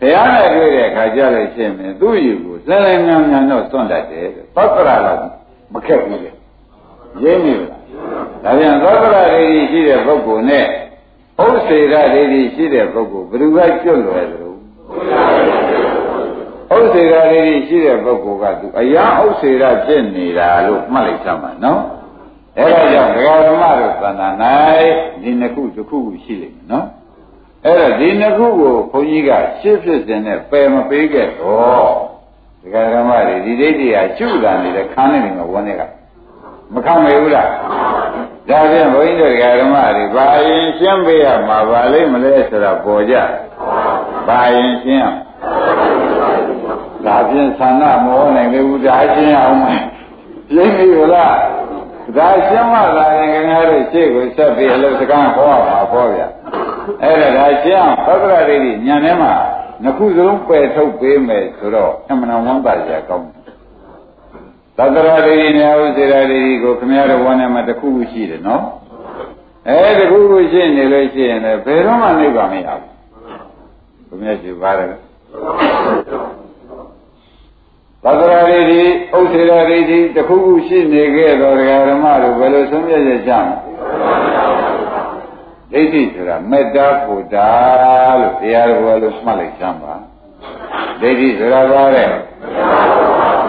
[0.00, 5.22] ဘုရားနဲ့တွေ့တဲ့အခါကြလို့ရှိရင်သူ့ယူကိုစလင်ငံငံတော့စွန့်တတ်တယ်သတ္တရာက
[5.72, 6.30] မခက်ဘူးလေ
[7.22, 7.70] ရင်းပြီလား
[8.44, 10.66] ဒါပြန်သတ္တရာဒိဋ္ဌိရှိတဲ့ပုဂ္ဂိုလ်နဲ့
[11.42, 14.43] ဥစ္စေရဒိဋ္ဌိရှိတဲ့ပုဂ္ဂိုလ်ဘယ်သူကကျွတ်လွယ်သလဲ
[16.72, 21.82] ဥစ္စေရဒိဋ္ဌိရှိတဲ့ပုဂ္ဂိုလ်ကသူအရာဥစ္စေရဖြစ်နေတာလို့မှတ်လိုက်သမှာနော်
[22.58, 24.34] အဲဒါကြောင့်ဒကာဓမ္မတို့သဏ္ဍာန်၌
[25.22, 26.86] ဒီနှစ်ခုတစ်ခုခုရှိလိမ့်မယ်နော်
[27.64, 31.88] အဲ့တော့ဒီနှစ်ခုကိုဘုန်းကြီးကရှင်းဖြစ်စဉ်နဲ့ပယ်မပေးခဲ့တော့
[32.62, 35.82] ဒကာဓမ္မတွေဒီဒိဋ္ဌိဟာကျွတာနေတဲ့ခန်းနေတယ်မှာဝန်းနေက
[36.72, 37.48] မခံမေဘူးလား
[38.48, 43.14] ဒါဖြင့်ဘုန်းကြီးတို့ဒကာဓမ္မတွေဘာရင်ရှင်းပေးရမှာပါလိမ့်မလဲဆိုတော့ပေါ်ကြ
[44.28, 45.23] ဘာရင်ရှင်း
[47.36, 49.82] ရဒါဖြင့်သန္နမောနိုင်လေဘူးဒါရှင်းအောင်မယ်
[50.52, 51.36] ရှင်းပြီလား
[52.16, 56.26] ဒါရှင်းမှသာရင်ခင်ဗျားတို့ရှေ့ကိုဆက်ပြီးအလုပ်စကားဟောမှာဟောဗျာ
[57.02, 59.32] အဲ့ဒါဒါရှင်းအောင်သက္ကရာဒိဋ္ဌိညံထဲမှာ
[59.82, 63.44] နှစ်ခုစလုံးပယ်ထုတ်ပေးမယ်ဆိုတော့အမှန်ဝမ်းသာကြကောင်းတယ်
[64.78, 68.64] သက္ကရာဒိဋ္ဌိနဲ့ဥစေရာဒိဋ္ဌိကိုခင်ဗျားတို့ဝမ်းထဲမှာတစ်ခုခုရှိတယ်နော်
[69.68, 72.88] အဲတစ်ခုခုရှိနေလို့ရှိရင်လည်းဘယ်တော့မှနိဗ္ဗာန်မရဘူး
[74.08, 74.88] ခင်ဗျားရှိပါတယ်
[78.04, 78.80] သက္ကရာဒိဋ္ဌိ
[79.18, 83.56] ဥစေရာဒိဋ္ဌိတစ်ခုခုရှိနေခဲ့တော့ဒကာဓမ္မတို့ဘယ်လိုဆုံးဖြတ်ရကြမလဲ
[85.72, 87.36] ဒိဋ္ဌိဆိုတာမေတ္တာဘုဒ္ဓ
[88.20, 89.94] လို့တရားတော်လို့မှတ်လိုက်ကြပါ
[91.00, 92.06] ဒိဋ္ဌိဆိုတာဘာလဲ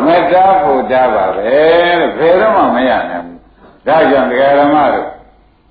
[0.06, 3.40] မေတ္တာဘုဒ္ဓပါပဲတဲ့ဘယ်တော့မှမရနိုင်ဘူး
[3.88, 5.08] ဒါကြောင့်ဒကာဓမ္မတို့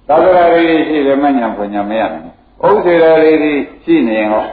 [0.08, 2.24] သက္ကရာဒိဋ္ဌိရှိတယ်မညာဘုညာမရနိုင်
[2.62, 3.52] ဘူးဥစေရာဒိဋ္ဌိ
[3.84, 4.44] ရှိနေရင်ဟော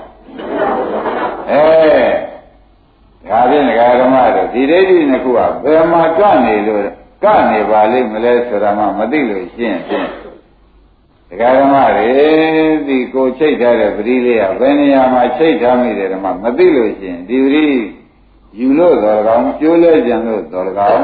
[1.52, 2.31] အဲ
[3.30, 6.84] ဒါဖြင့်ဒကာဓမ္မတို့ဒီဒိဋ္ဌိနှစ်ခုကဘယ်မှာကနေလို့
[7.24, 10.10] ကနေပါလိမ့်မလဲဆိုတာမှမသိလို့ရှင်းဖြင့်
[11.30, 12.10] ဒကာဓမ္မတွေ
[12.88, 17.68] ဒီကိုချိတ်ထားတဲ့ပရိလေးကဘယ်နေရာမှာချိတ်ထားမိတယ်ဓမ္မမသိလို့ရှင်းဒီပရိ
[18.60, 21.02] ယူလို့တော်ကောင်ကျိုးလဲကြံလို့တော်ကောင်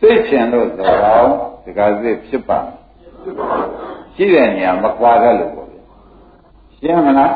[0.00, 1.28] စိတ်ချင်လို့တော်ကောင်
[1.64, 2.58] ဒကာစစ်ဖြစ်ပါ
[4.14, 5.78] ရှိတဲ့နေရာမကွာတတ်လို့ပေါ့ဗျ
[6.78, 7.32] ရှင်းမလား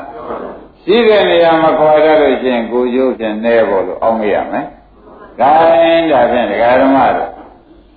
[0.85, 4.67] ရှိတဲ့နေရာမှာခေါ်ရလို့ရှိရင်ကိုကျိုးဖြင့်နဲဖို့လို့အောင်းရမယ်။
[5.41, 7.31] ဒါရင်ဒါဖြင့်ဒကာဓမ္မတို့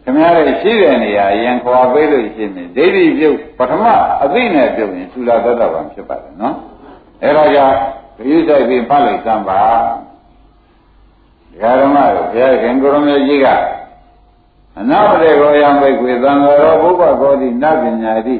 [0.03, 3.85] ခင်ဗျားတို့ရှိတဲ့နေရာရင်ခေါ်ပေးလို့ရှိရင်ဒိဋ္ဌိပြုတ်ပထမ
[4.23, 6.55] အသိနဲ့ပြုတ်ရင်သုလာသတ္တဗံဖြစ်ပါတယ်နော်။
[7.23, 7.77] အဲဒါကြောင့်
[8.17, 9.61] ဂရုစိုက်ပြီးပတ်လိုက်စမ်းပါ။
[11.51, 13.47] ဒကာဓမ္မတို့ဘုရားခင်ကိုရမေကြီးက
[14.79, 18.35] အနာမတေကိုယံဘိကွေသံဃာရောဘုရားကောတိနပညာတိ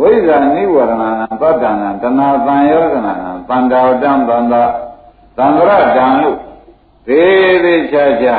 [0.00, 0.92] ဝိဇ္ဇာနိဝရဏ
[1.40, 3.12] သတ္တနာတဏသံယောဇနာ
[3.48, 4.62] သန္တာဝတ္တံသန္တာ
[5.36, 6.36] သံဃရတံလို့
[7.06, 8.36] သေးသေးချာချာ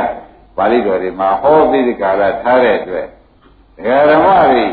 [0.56, 3.08] ပါဠိတော်တွေမှာဟောပြီးဒီကာလထားတဲ့အတွက်
[3.76, 4.66] ဒကာဓမ္မတွေ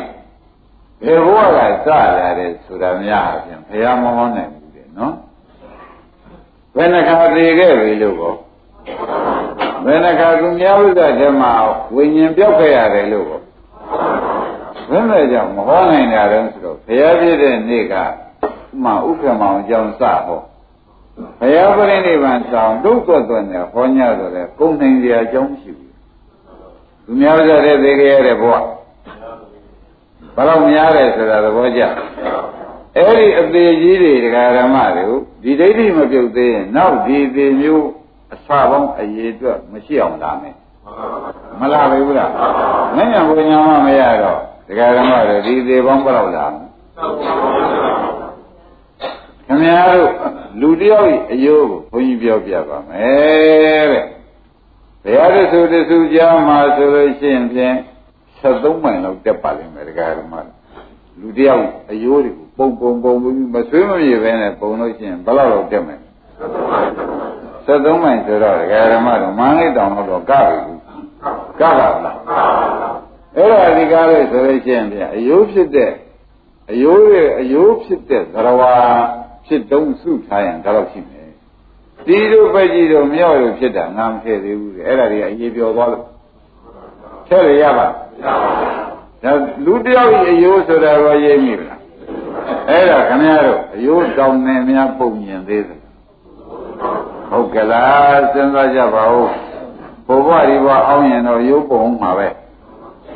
[1.05, 1.49] ဘယ်ဘဝက
[1.85, 5.15] စလာတယ်ဆိုတာများအပြင်ဘုရားမဟောနိုင်ဘူးတဲ့နော်
[6.75, 8.35] ဘယ်နှခါသိခဲ့ပြီလို့ကော
[9.85, 11.53] ဘယ်နှခါသူများဥစ္စာထဲမှာ
[11.95, 13.41] ဝိညာဉ်ပြောက်ခဲ့ရတယ်လို့ကော
[14.91, 17.95] ဘယ်မဲ့ကြောင့်မဟောနိုင်တာလဲဆိုတော့ဘုရားပြည့်တဲ့နေ့က
[18.85, 20.41] မှဥက္ကမောင်ကြောင့်စဟော
[21.39, 25.93] ဘုရားပရိနိဗ္ဗာန်ဆောင်ဒုက္ခသွနဲ့ဟောညဆိုတဲ့ကုံနိုင်စရာအကြောင်းမရှိဘူး
[27.05, 28.63] သူများကြတဲ့သိကြရတဲ့ဘဝဘယ်
[30.49, 31.83] တော့များတယ်ဆိုတာသဘောကျ
[32.97, 37.89] အဲ့ဒီအသေးကြီးတွေဒကာဓမ္မတွေကိုဒီဒိဋ္ဌိမပြုတ်သေးရင်နောက်ဒီသေးမျိုး
[38.35, 40.57] အစာပေါင်းအရေးအတွက်မရှိအောင်လာမယ်
[41.61, 42.31] မလာဘူးလား
[42.97, 46.47] မညာဘုညာမမရတော့ဒကာဓမ္မတွေဒီသေးပေါင်းဘယ်လောက်လာ
[49.47, 50.13] ခင်ဗျားတို့
[50.61, 54.05] လူတယောက်ရဲ့အယိုးကိုဘုန်းကြီးပြောပြပါမယ်တဲ့
[55.05, 57.77] ဘုရားတဆူတဆူကြားမှာဆိုလို့ရှိရင်ဖြင့်
[58.41, 60.35] 73မိုင်လောက်တက်ပါလိမ့်မယ်ဒကာဓမ္မ
[61.21, 65.97] လူတယောက်အယိုးတွေကိုပုံပုံပုံပြီးမဆွေးမပြေပဲနဲ့ပုံလို့ရှိရင်ဘယ်လောက်တက်မလဲ
[67.67, 70.75] 73မိုင်ဆိုတော့ဒကာဓမ္မတို့မန်းလေးတောင်တော့ကပြီ
[71.61, 71.95] ကပါလား
[73.37, 75.93] အဲ့ဒါဒီကားလေးဆိုလို့ရှိရင်ဖြင့်အယိုးဖြစ်တဲ့
[76.73, 78.75] အယိုးရဲ့အယိုးဖြစ်တဲ့သရဝါ
[79.47, 81.31] ဖြစ်တုံးစုထားရင်ဒါတော့ရှိမယ်
[82.07, 86.05] ဒီလိုပဲကြည့်တော့မြောက်လို့ဖြစ်တာငါမထည့်သေးဘူးတဲ့အဲ့ဒါတွေအရေးပြောသွားလို့
[87.29, 87.87] ထည့်ရရပါ
[89.23, 89.33] ဒါ
[89.65, 91.81] လူတယောက်အယိုးဆိုတာရောရေးမိလား
[92.71, 95.81] အဲ့ဒါခင်ဗျားတို့အယိုးတောင်းနေများပုံမြင်သေးတယ်
[97.31, 99.29] ဟုတ်ကလားစဉ်းစားကြပါဦး
[100.07, 102.29] ဘုရားဒီဘအောင်ရင်တော့ရုပ်ပုံမှာပဲ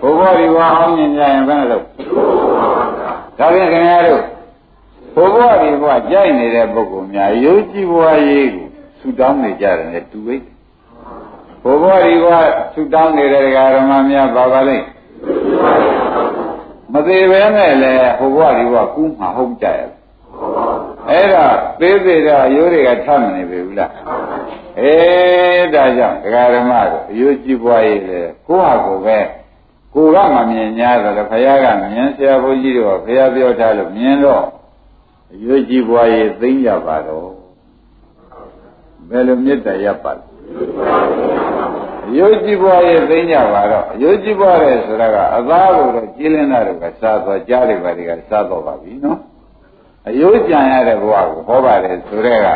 [0.01, 1.81] ဘုရားဒီဘအောင်ရင်ကြရင်ဘယ်လို
[3.38, 4.23] ဒါဖြင့်ခင်ဗျားတို့
[5.14, 8.66] ဘုရားဒီဘကြိုက်နေတဲ့ပုဂ္ဂိုလ်များရုပ်ကြည့်ဘဝရေးကို
[8.99, 10.37] ဆူတောင်းနေကြတယ်နဲ့တူပဲ
[11.83, 12.27] ဘုရားဒီဘ
[12.73, 13.44] ဆူတောင်းနေတဲ့
[13.77, 14.87] ဓမ္မများပါပါလိမ့်
[16.92, 19.90] မသေးပဲနဲ့လေဟိုဘဝဒီဘကူးမှာဟုတ်ကြရဲ့
[21.11, 21.46] အဲ့ဒါ
[21.81, 23.92] သေးသေးတော့ရိုးတွေကထမနေပြီဘူးလား
[24.81, 29.18] အေးဒါကြောင့်ဒကာဓမ္မတို့အယုတ်ကြည့်ပွားရေးလေကိုယ့်ဟာကိုယ်ပဲ
[29.94, 34.44] ကိုယ်ကမမြင်냐ဆိုတော့ဘုရားကမြင်ဆရာဘုန်းကြီးတို့ကဘုရားပြောထားလို့မြင်တော့
[35.35, 37.29] အယုတ်ကြည့်ပွားရေးသိမ့်ကြပါတော့
[39.09, 40.23] ဘယ်လိုမေတ္တာရပ်ပါလဲ
[42.09, 49.19] အယုတ်ကြည်ပွားရဲ့သိကြပါတော့အယုတ်ကြည်ပွားတယ်ဆိုတာကအသားလို့တော့ကြည်လင်းတာတို့ကစားတော့ကြားတွေပါတွေကစားတော့ပါပြီနော်
[50.09, 52.49] အယုတ်ကြံရတဲ့ဘဝကိုဟောပါတယ်ဆိုတဲ့က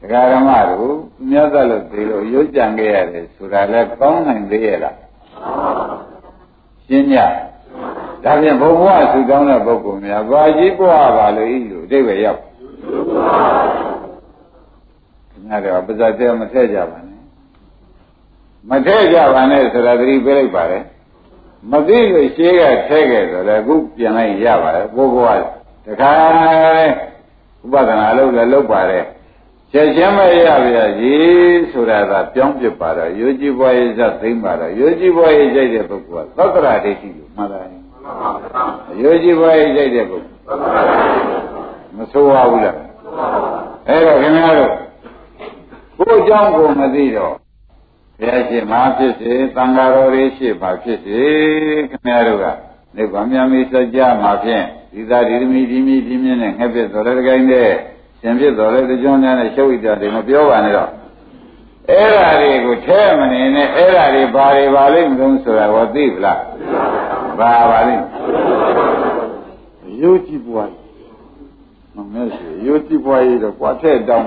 [0.00, 0.94] ဒကာဓမ္မတို့
[1.30, 4.96] မြတ်သက်လို့ဒီလိုအယုတ်ကြံခဲ့ရတယ်ဆိုတာလဲကောင်းနိုင်သေးရဲ့လား
[6.86, 7.18] ရှင်းကြ
[8.24, 12.40] ဒါဖြင့်ဘုဘဝဆူကောင်းတဲ့ပုဂ္ဂိုလ်များဘာကြီးပွားပါလို့ဤလိုအတိတ်ပဲရောက်
[15.30, 17.20] ခင်ဗျားတို့ပါဇတ်တဲမထည့်ကြပါနဲ့
[18.70, 20.78] မထည့်ကြပါနဲ့ဆိုတာသတိပေးလိုက်ပါလေ
[21.70, 25.18] မသိလို့ရှင်းကထဲခဲ့ဆိုလည်းအခုပြန်လိုက်ရပါတယ်ကိုက
[25.86, 26.12] တခါ
[27.62, 29.04] ဥပဒနာလုပ်လည်းလုပ်ပါတယ်
[29.72, 37.81] ချက်ချင်းမရဗျာကြီးဆိုတာကပြောင်းပြပါတော့ယောကြည်ဘွားရေးစသိမ့်ပါတော့ယောကြည်ဘွားရေးကြိုက်တဲ့ပုဂ္ဂိုလ်ကသတ္တရာဒိဋ္ဌိလို့မှတ်တယ်
[39.02, 42.76] ယောကြည်ဘွားရေးကြိုက်တဲ့ပုဂ္ဂိုလ်မဆိုးပါဘူးလား
[43.88, 44.72] အဲ့တော့ခင်ဗျားတို့
[45.98, 47.34] ကိုယ်အကြောင်းကိုမသိတော့
[48.20, 51.20] ဘုရားရှင်မှာဖြစ်စေသံဃာတော်တွေရှိမှာဖြစ်စေ
[51.90, 52.44] ခင်ဗျားတို့က
[52.96, 57.70] နိဗ္ဗာန်မြတ်မိစကြမှာဖြင့်ဒီသာဒီသမီဒီမိဒီမြင့်နဲ့ငှက်ပြတော်တဲ့ကိုင်းတဲ့
[58.20, 60.90] ရှင်ဖြစ်တော်တဲ့ကြောင်းများနဲ့ရှုပ်ဣတတွေမပြောပါနဲ့တော့
[61.90, 66.40] အဲ့ဓာတွေကိုထဲမနေနဲ့အဲ့ဓာတွေဘာတွေပါလိမ့်မလို့ဆိုတာဟောသိပလား
[67.38, 68.04] ဘာပါလိမ့်
[70.00, 70.70] ရိုးကြည့်ပွား
[71.94, 74.26] မမဲရှိရိုးကြည့်ပွားရတော့ကွာထဲတောင်း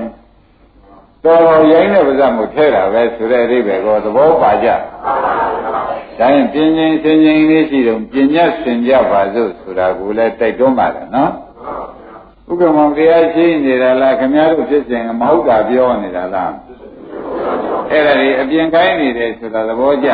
[1.26, 4.68] တော်တော်ရိုင်းတဲ့ပါးစပ်ကိုထဲတာပဲဆိုတဲ့အဓိပ္ပာယ်ကိုသဘောပါကြ။
[6.20, 11.32] ဒါရင်ပြင်းချင်းစင်ချင်းလေးရှိတော့ပြင်းညက်ဆင်ကြပါစို့ဆိုတာကိုလည်းတိုက်တွန်းပါတယ်နော်။
[12.50, 16.52] ဥက္ကမောင်တရားရှိနေတာလားခင်ဗျားတို့ဖြစ်စဉ်မဟုတ်တာပြောနေတာလား။
[17.92, 20.10] အဲ့ဒါဒီအပြင်ကိုင်းနေတယ်ဆိုတာသဘောကျ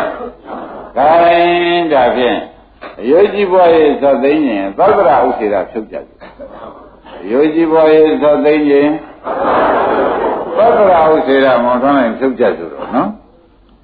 [0.97, 2.38] ။ဒါရင်ဒါဖြင့်
[3.02, 6.06] အယောကြီးဘွားရဲ့သတ်သိင်းရင်သက္ကရာဥစေတာဖြုတ်ကြတယ်။
[7.24, 8.89] အယောကြီးဘွားရဲ့သတ်သိင်းရင်
[10.58, 13.10] သက္ကရာဥစေတာမောထွန်းလိုက်ဖြုတ်ကြဆိုတော့နော်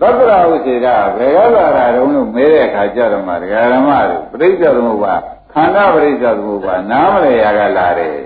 [0.02, 5.14] သက္ကရာဥစေတာဘယ်ကလာတာတုံးလို့မဲတဲ့အခါကျတော့မှဒကာရမတို့ပြိဿသမုပ္ပါ
[5.54, 8.18] ခန္ဓာပြိဿသမုပ္ပါနားမလဲရကလာတယ်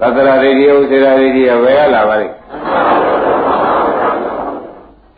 [0.00, 2.34] သက္ကရာရေဒီဥစေတာရေဒီဘယ်ကလာပါလိမ့်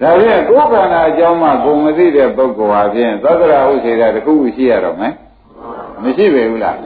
[0.01, 5.13] ဒါဖြင့်ကိုယ်ခန္ဓာအကြောင်းမှကိုမသိတဲ့ပုဂ္ဂိုလ်ဟာဖြင့်သက္ကရာဥစေတာတစ်ခုခုရှိရတော့မယ်
[6.03, 6.77] မရှိပေဘူးလား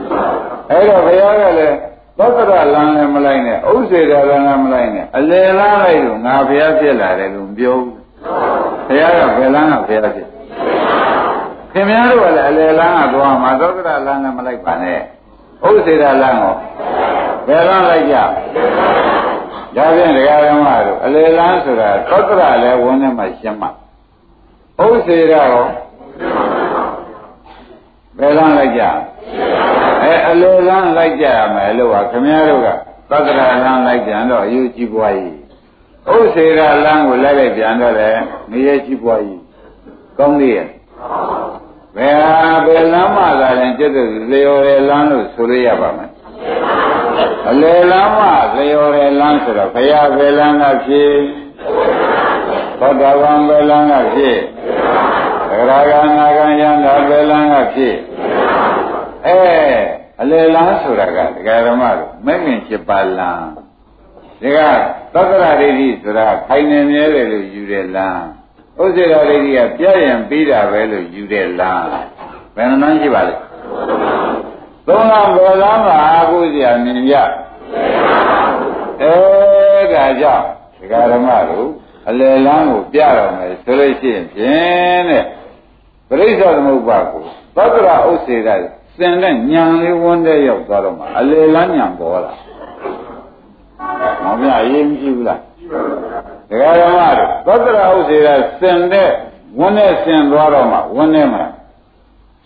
[0.71, 1.77] အဲ့တော့ဘုရားကလည်း
[2.19, 7.93] သောကရလမ်းလည်းမလိုက်နဲ့ဥစ္စေတာလမ်းလည်းမလိုက်နဲ့အလယ်လမ်းလိုက်လို့ငါဘုရားဖြစ်လာတယ်လို့ပြောဘူး
[8.89, 10.29] ဘုရားကဘယ်လမ်းကဘုရားဖြစ်
[11.73, 14.99] ခင်ဗျားတို့ကလည်းအလယ်လမ်းကသွားမှာသောကရလမ်းလည်းမလိုက်ပါနဲ့
[15.67, 16.55] ဥစ္စေတာလမ်းကို
[17.49, 18.17] ဘယ်လမ်းလိုက်ကြ
[19.77, 23.71] ဒါဖြင့်တရားဓမ္မတို့အလယ်လမ်းဆိုတာသောကရလည်းဝန်းထဲမှာရှင်းမှာ
[24.83, 25.67] ဥစ္စေတာရော
[28.19, 28.83] ဘယ်လမ်းလိုက်ကြ
[30.03, 32.69] အဲအလိုလမ်းလိုက်ကြရမယ်လို့ပါခင်ဗျားတို့က
[33.11, 35.37] သက္ကရာလမ်းလိုက်ကြတော့အယူကြည့်ပွားကြီး
[36.13, 38.09] ဥစ္စေရာလမ်းကိုလိုက်လိုက်ပြန်တော့လေ
[38.51, 39.41] ငရဲကြည့်ပွားကြီး
[40.19, 40.69] ကောင်းသေးရဲ့
[41.97, 46.11] ဘယ်ဟာဘယ်လမ်းမှသာရင်ကျက်တဲ့လျော်ရလမ်းလို့ဆိုလို့ရပါမယ်
[47.51, 51.13] အလေလမ်းမှလျော်ရလမ်းဆိုတော့ဘုရားဘယ်လမ်းကဖြစ်
[52.81, 54.39] သောတာပန်ဘယ်လမ်းကဖြစ်
[55.49, 57.97] သရဂါနာဂံယန္တာဘယ်လမ်းကဖြစ်
[59.27, 59.37] အဲ
[60.21, 63.49] အလေလန်းဆိုတာကဒကာရမတို့မဲ့ငင်7ပါးလန်း
[64.41, 64.59] ဒီက
[65.15, 68.25] သက္ကရာဒိဋ္ဌိဆိုတာခိုင်နေမြဲတယ်လို့ယူတယ်လန်း
[68.81, 71.87] ဥစ္စေရာဒိဋ္ဌိကပြည့်ရင်ပြီးတာပဲလို့ယူတယ်လန်း
[72.57, 73.35] ဘယ်နှမ်းရှိပါလဲ
[74.87, 77.15] သုံးလဘယ်လန်းမှာအာဟုစရာမြင်ကြ
[79.03, 79.15] အဲ
[79.93, 80.45] ဒါကြောင့်
[80.79, 81.69] ဒကာရမတို့
[82.09, 85.25] အလေလန်းကိုပြတော့မယ်ဆိုလို့ရှိရင်ဖြင့်တဲ့
[86.09, 87.23] ပရိစ္ဆေသမုပ္ပါကို
[87.57, 88.55] သက္ကရာဥစ္စေရာ
[88.97, 92.33] စင်တဲ့ညံလေးဝန်းတဲ့ရောက်သွားတော့မှအလေလန်းညံပေါ်လာ
[94.23, 95.41] မောင်မြအရေးမကြည့်ဘူးလား
[96.51, 98.29] ဒကာဓမ္မတို့သောတရာဥစေက
[98.61, 99.11] စင်တဲ့
[99.59, 101.41] ဝန်းနဲ့စင်သွားတော့မှဝန်းနဲ့မှ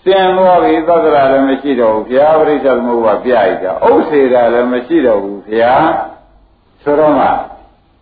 [0.05, 5.89] စင်သွားပြီသောတရာလည်းမရှိတော့ဘူးဘုရားပရိစ္ဆေသမုပ္ပါပြရတာဥစေတာလည်းမရှိတော့ဘူးဘုရား
[6.83, 7.27] ဆိုတော့မှ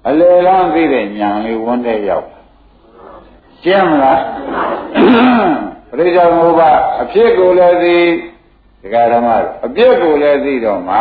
[0.09, 2.27] အလေလန်းသိတဲ့ညံလေးဝန်းတဲ့ရောက်
[3.63, 4.21] ရှင်းမလား
[5.91, 6.71] ပရိစ္ဆေသမုပ္ပါ
[7.03, 7.99] အဖြစ်ကိုလည်းသိ
[8.83, 10.97] ဒကာဓမ္မတို့အပြစ်ကိုလည်းသိတော့မှ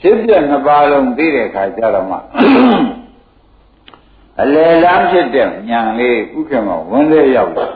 [0.00, 2.16] ဖြစ်ပြနှစ်ပါးလုံးသိတဲ့ခါကျတော့မှ
[4.42, 7.70] အလေလမ်းဖြစ်တဲ့ညာလေးဥက္ကမဝန်းလေးရောက်တယ်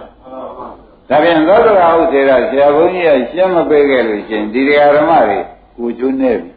[1.08, 5.38] ဒါပြန်သောတရာဟုစေတာဆရာဘုန်းကြီးကရှင်းမပေးခဲ့လို့ရှင်ဒီတရားဓမ္မတွေ
[5.76, 6.50] ကိုကျွန်းနေပြီ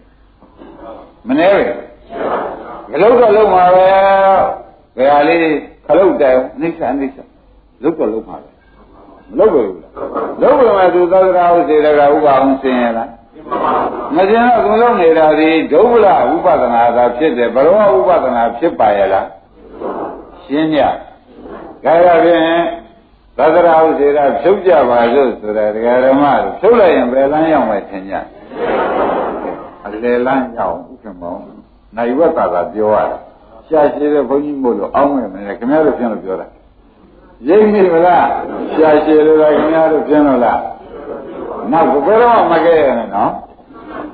[1.27, 1.61] မနေပဲ
[2.91, 3.85] ခလုတ်တော့လုံးမှာပဲ
[4.97, 5.45] ဘယ်ဟာလေး
[5.87, 7.19] ခလုတ်တိုင်အိဋ္ဌအိဋ္ဌ
[7.83, 8.49] လုတ်တော့လုံးမှာပဲ
[9.29, 9.93] မလုတ်ဘူးလား
[10.41, 13.09] လုတ်ဝင်မှသူသောတရာဟုစေတာကဥပအောင်ဆင်းရလား
[14.15, 19.27] မစင်တော့သူလုံးနေတာဒီဒုဗ္ဗလဥပဒနာသာဖြစ်တယ်ဘရောဥပဒနာဖြစ်ပါရဲ့လား
[20.43, 20.75] ရှင်းည
[21.83, 22.45] ဒါကြဖြင့်
[23.37, 28.15] သဒ္ဒရာဥစေတာဖြုတ်ကြပါစို့ဆိုတာဒကာဓမ္မတို့ဖြုတ်လိုက်ရင်ဘယ်လမ်းရောက်မယ်ထင်ကြ
[29.85, 31.35] အလေလမ်းရောက်ဥက္ကမော
[31.95, 33.17] နိုင်ဝက်သာသာပြောရတာ
[33.67, 36.47] ရှားရှိတဲ့ဘုန်းကြီးမို့လို့အောင်းမယ်မလဲခင်ဗျားတို့ပြန်လို့ပြောတာ
[37.47, 38.27] ရိပ်နေမလား
[38.73, 40.59] ရှားရှိလို့လားခင်ဗျားတို့ပြန်လို့လား
[41.71, 43.31] နောက်ဘယ်တော့မှမခဲ့ရနဲ့နော်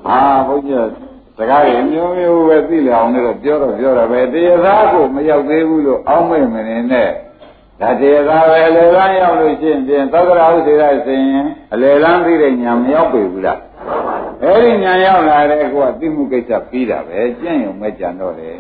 [0.06, 0.90] ဟာဘုန်းကြီး
[1.38, 7.10] စကားကြီးမျိုးမျိုးပဲသိလေအောင်လို့ပြောတော့ပြောတော့ပဲတရားသားကိုမရောက်သေးဘူးလို့အောင်းမိတ်မနေနဲ့
[7.82, 13.60] ဒါတရားသားပဲအလယ်လန်းရောက်လို့ရှိရင်ပြင်သက္ကရာဥစေရဆိုရင်အလယ်လန်းသိတဲ့ညာမရောက်ပြီဘူးလား
[14.44, 18.58] အဲ့ဒီညာရောက်လာတဲ့ကောသိမှုကိစ္စပြီးတာပဲကျင့်ရုံမဲ့ကြံတော့တယ်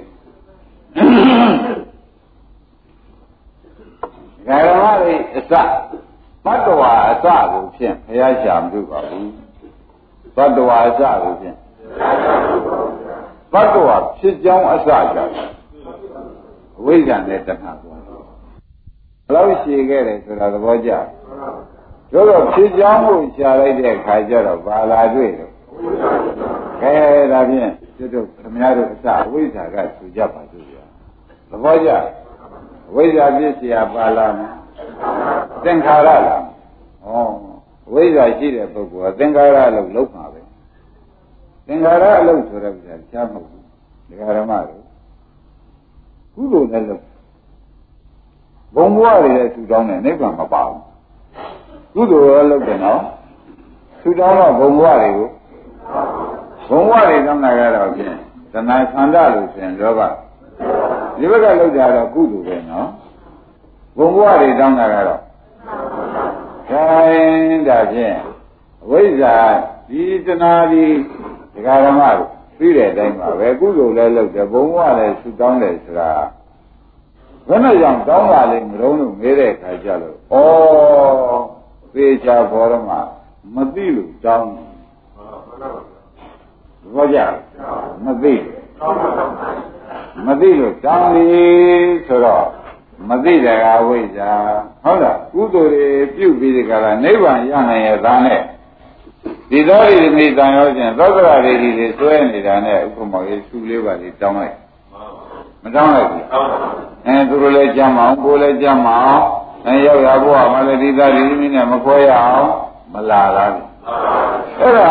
[4.48, 5.52] ဂရမတွေအစ
[6.46, 9.32] ဘတ်တော်အစကိုဖြင့်ဘုရားရှာမလို့ပါဘူး
[10.36, 11.58] ဘတ်တော်အစကိုဖြင့်
[13.54, 15.30] ဘတ်တော်ဖြစ်ကြောင်းအစကြတယ်
[16.86, 18.01] ဝိဇ္ဇာနဲ့တဏှာပေါ်ဘ
[19.36, 20.92] လောက်ရှည်ခဲ့တယ်ဆိုတာသဘောကျ
[22.12, 25.52] တို့တော့ဖြစ်ကြောင်းကိုရှာလိုက်တဲ့အခါကျတော့ဘာလာတွေ့တော့
[26.82, 26.94] ခဲ
[27.32, 27.72] ဒါဖြင့်
[28.14, 30.84] တို့ခင်ဗျားတို့အစဝိဇ္ဇာကသူကြပါသူဗျာ
[31.50, 31.90] သဘောကျ
[32.96, 34.54] ဝိဇ္ဇာပြည့်စရာပါလာမယ်
[35.64, 36.44] သင်္ခါရလား
[37.06, 37.10] ဩ
[37.94, 40.42] ဝိဇ္ဇာရှိတဲ့ပုဂ္ဂိုလ်ကသင်္ခါရလို့လုံးမှာပဲ
[41.68, 43.64] သင်္ခါရအလုပ်ဆိုတဲ့ဥစ္စာရှားမဟုတ်ဘူး
[44.10, 44.84] ဒကာရမတို့
[46.34, 47.11] ကုသိုလ်လည်းလုပ်
[48.76, 50.82] ဘုံဘဝတွေလည်းထူတောင်းတယ်နိဗ္ဗာန်မပါဘူး
[51.96, 53.02] ကုသိုလ်လည်းလုပ်တယ်နော်
[54.02, 55.28] ထူတောင်းတော့ဘုံဘဝတွေကို
[56.70, 58.16] ဘုံဘဝတွေတောင်းတာကတော့ဖြင့်
[58.52, 60.00] သနာဆန္ဒလို့ဆိုရင်လောဘ
[61.18, 62.88] ဒီဘက်ကလောက်ကြတော့ကုသိုလ်ပဲနော်
[63.98, 65.22] ဘုံဘဝတွေတောင်းတာကတော့
[66.70, 68.18] ခိုင်းတာဖြင့်
[68.84, 69.36] အဝိဇ္ဇာ
[69.90, 70.86] ဒီတဏှာဒီ
[71.54, 76.10] ဒကာရမတို့ပြီးတဲ့အတိုင်းပါပဲကုသိုလ်လည်းလုပ်တယ်ဘုံဘဝလည်းဆူတောင်းတယ်ဆိုတာ
[77.48, 80.38] ဘယ်နဲ့ကြောင့်တောင်းပါလိမ့်မလို့လို့မေးတဲ့အခါကျတော့ဩ
[81.94, 82.92] သေချာဘောရမ
[83.56, 84.50] မသိလို့တောင်း
[86.94, 87.20] ဘောကြ
[88.06, 88.34] မသိ
[90.26, 91.28] မသိလို့တောင်းပြီ
[92.08, 92.46] ဆိုတော့
[93.10, 94.32] မသိတဲ့ကဝိဇ္ဇာ
[94.84, 98.42] ဟုတ်လားကုသိုလ်တွေပြုပြီးဒီကလာနိဗ္ဗာန်ရနိုင်ရဲ့သားနဲ့
[99.50, 104.56] ဒီသောရိမိတန်ရောချင်းသောကရရေဒီတွေဆွဲနေတာနဲ့ဥပမာရေးသူ့လေးပါလေးတောင်းလိုက်
[105.64, 106.26] မကောင်းလိုက်ဘူး
[107.06, 109.24] အဲသူတို့လည်းကြမ်းမအောင်ကိုယ်လည်းကြမ်းမအောင်
[109.68, 112.52] အဲရောက်ရဘုရားမလည်းဒီသားဒီမိနဲ့မခွဲရအောင်
[112.94, 113.68] မလာလာဘူး
[114.60, 114.88] အဲ့ဒါ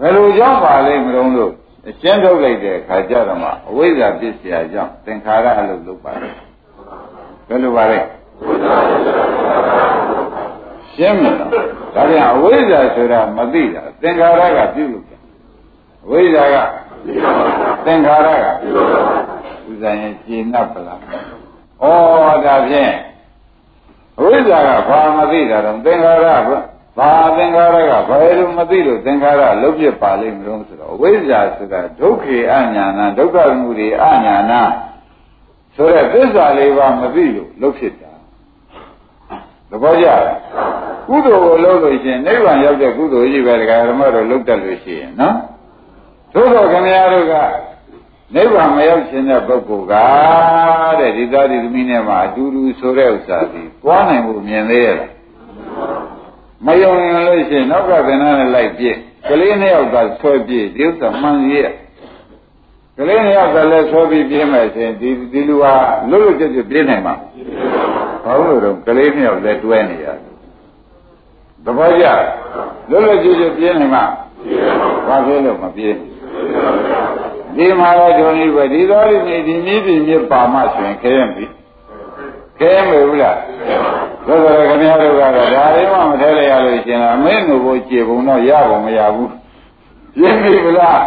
[0.00, 1.52] ဘယ်လိုကြောင့်ပါလဲမလုံးလို့
[1.88, 6.34] အကျဉ်းထုတ်လိုက်တဲ့အခါကျတော့မှအဝိဇ္ဇာပစ္စယကြောင့်သင်္ခါရအလုပ်လုပ်ပါတယ်
[7.48, 8.00] ဘယ်လိုပါလဲ
[10.94, 11.36] ရှင်းမလား
[11.94, 15.15] ဒါပြန်အဝိဇ္ဇာဆိုတာမသိတာသင်္ခါရကပြုလုပ်တာ
[16.10, 16.56] ဝိဇ္ဇာက
[17.84, 18.46] သင်္ခါရက
[19.70, 21.84] ဥဇာရင်ရှင်း납ပလားဩ
[22.44, 22.94] ဒါဖြင့်
[24.18, 26.50] အဝိဇ္ဇာကဘာမသိတာတော့သင်္ခါရက
[26.98, 34.60] ဘာသင်္ခါရကဘယ်လိုမသိလို့သင်္ခါရလုတ်ပြပါလိမ့်မလို့ဆိုတော့အဝိဇ္ဇာဆိုတာဒုက္ခေအညာနာဒုက္ခမှုတွေအညာနာ
[35.76, 38.12] ဆိုတဲ့သစ္စာလေးပါမသိလို့လုတ်ဖြစ်တာ
[39.70, 40.40] သဘောကျလား
[41.08, 45.36] ကုသိုလ်ကိုလုပ်လို့ရှိရင်နိဗ္ဗာန်ရောက်တဲ့ကုသိုလ်ကြီးပဲဒကာဓမ္မတို့လုပ်တတ်လို့ရှိရင်နော်
[46.36, 47.34] သို့တော့ခင်ဗျားတို့က
[48.34, 49.94] နိဗ္ဗာန်မရောက်ခြင်းတဲ့ပုဂ္ဂိုလ်က
[50.98, 54.98] တဲ့ဒီသားဒီသမီးနဲ့မှအတူတူဆိုတဲ့ဥစ္စာဒီပွားနိုင်ဖို့မြင်သေးရဲ့
[56.66, 58.96] မယုံရင်လို့ရှိရင်နောက်ကသင်္နာနဲ့လိုက်ပြည့်
[59.28, 61.70] ကလေးနှစ်ယောက်ကဆွဲပြည့်ဒီဥစ္စာမှန်ရဲ့
[62.98, 65.74] ကလေးနှစ်ယောက်ကလည်းဆွဲပြီးပြင်းမယ်ဆိုရင်ဒီဒီလူဟာ
[66.10, 67.14] လွတ်လွတ်ကျွတ်ကျွတ်ပြင်းနိုင်မှာ
[68.24, 70.18] ဘာလို့လဲတော့ကလေးနှစ်ယောက်လည်းတွဲနေရတယ်
[71.64, 72.06] သဘောကျ
[72.90, 74.04] လွတ်လွတ်ကျွတ်ကျွတ်ပြင်းနေမှာ
[75.06, 75.98] ဘာဖြစ်လို့မပြင်း
[77.56, 81.46] ဒီမှာတော့ဒုနိဗ္ဗာန်ဒီတော်ဒီနေဒီနည်းဒီမြစ်ပါမှဆိုရင်ခဲရင်ပြီ
[82.58, 83.38] ခဲမယ်ဘူးလား
[84.26, 89.32] သို့တော်ခင်ဗျားတို့ကတော့ဒါလေးမှမထဲလိုက်ရလို့ရှင်လားမင်းတို့ကိုကြေပုံတော့ရပုံမရဘူး
[90.20, 91.00] ရင်းပြီဘူးလား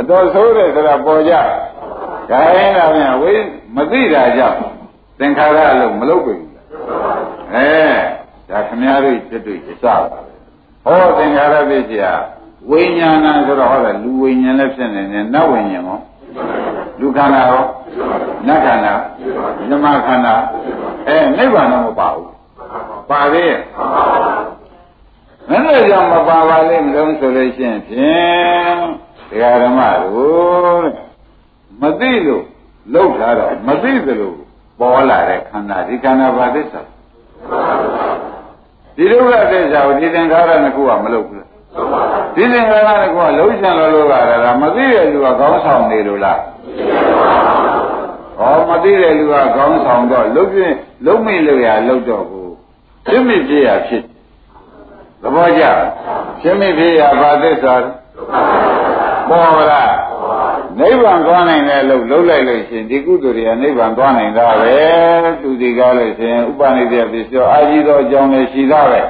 [0.00, 1.34] အတော်ဆိုးတယ်ဆိုတာပေါ်ကြ
[2.30, 3.42] ဒါရင်းတော့ပြန်ဝေး
[3.76, 4.58] မသိတာကြောင့်
[5.18, 6.34] သင်္ခါရအလုံးမလုပ်ပြီ
[7.54, 7.68] အဲ
[8.50, 9.96] ဒါခင်ဗျားတို့စွတ်တွေ့အစပါ
[10.84, 12.12] ဟောသင်္ခါရပြည့်စရာ
[12.68, 15.98] ဝိညာဏဆိုတော့ဟောတယ်လူဝိညာဉ်လည်းဖြစ်နေတယ်နတ်ဝိညာဉ်ရော
[17.00, 17.64] လူခန္ဓာရော
[18.46, 18.94] နတ်ခန္ဓာ
[19.70, 20.34] ဓမ္မခန္ဓာ
[21.08, 22.30] အဲနိဗ္ဗာန်တော့မပါဘူး
[23.10, 23.60] ပါသေးရဲ့
[25.48, 28.76] မင်းတို့ကြောင့်မပါပါလိမ့်မလို့ဆိုလို့ရှိရင်ဖြင့်
[29.30, 30.88] ဒကာဓမ္မတို့
[31.80, 32.44] မသိလို့
[32.94, 34.34] လောက်ထားတော့မသိသလို
[34.80, 36.80] ပေါ်လာတဲ့ခန္ဓာဒီခန္ဓာဘာသစ္စာ
[38.96, 41.49] ဒီဒုက္ခသစ္စာကိုဒီသင်္ခါရနှစ်ခုကမလုပ်ဘူး
[42.34, 46.40] ဒီသင်္ခါရနှစ်ခုကလုံးချင်လို့လို့လာတာမသိတဲ့လူကခေါင်းဆောင်နေလို့လား
[48.38, 52.48] ဟောမသိတဲ့လူကခေါင်းဆောင်တော့လုံးပြင်းလုံးမိလို့ရလုံးတော့ကို
[53.06, 54.02] ပြင်းမိပြရဖြစ်
[55.22, 55.62] သဘောကျ
[56.40, 57.74] ပြင်းမိပြရဘာသစ္စာ
[59.28, 59.92] ပေါ်လား
[60.78, 64.76] နိဗ္ဗာန်သွားနိုင်တဲ့လို့လုံးလိုက်လို့ရှင်ဒီကုသိုလ်တွေကနိဗ္ဗာန်သွားနိုင်တာပဲ
[65.42, 69.00] သူဒီကားလို့ရှင်ဥပနိဒေပစ္စယောအာကြီးသောအကြောင်းလည်းရှိတာပဲ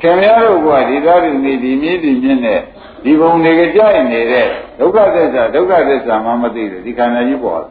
[0.00, 2.60] ခင်ဗျားတို့ကဒီတော်ဒီနေဒီမြည်ဒီမြင့်နဲ့
[3.04, 4.46] ဒီဘုံတွေကကြိုက်နေတဲ့
[4.78, 7.62] ဒုက္ခသစ္စာဒုက္ခသစ္စာမှမသိတယ်ဒီခန္ဓာကြီးပေါ်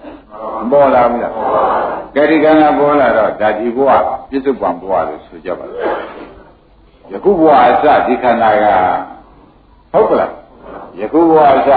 [0.62, 1.34] မပေါ်လာဘူးလား
[2.16, 3.92] ကဲဒီခန္ဓာပေါ်လာတော့ဒါဒီဘဝ
[4.30, 5.82] ပြစ္ဆုတ်ပံဘဝလို့ဆိုကြပါလား
[7.12, 8.66] ယခုဘဝအစဒီခန္ဓာက
[9.94, 10.32] ဟုတ်ကလား
[11.00, 11.70] ယခုဘဝအစ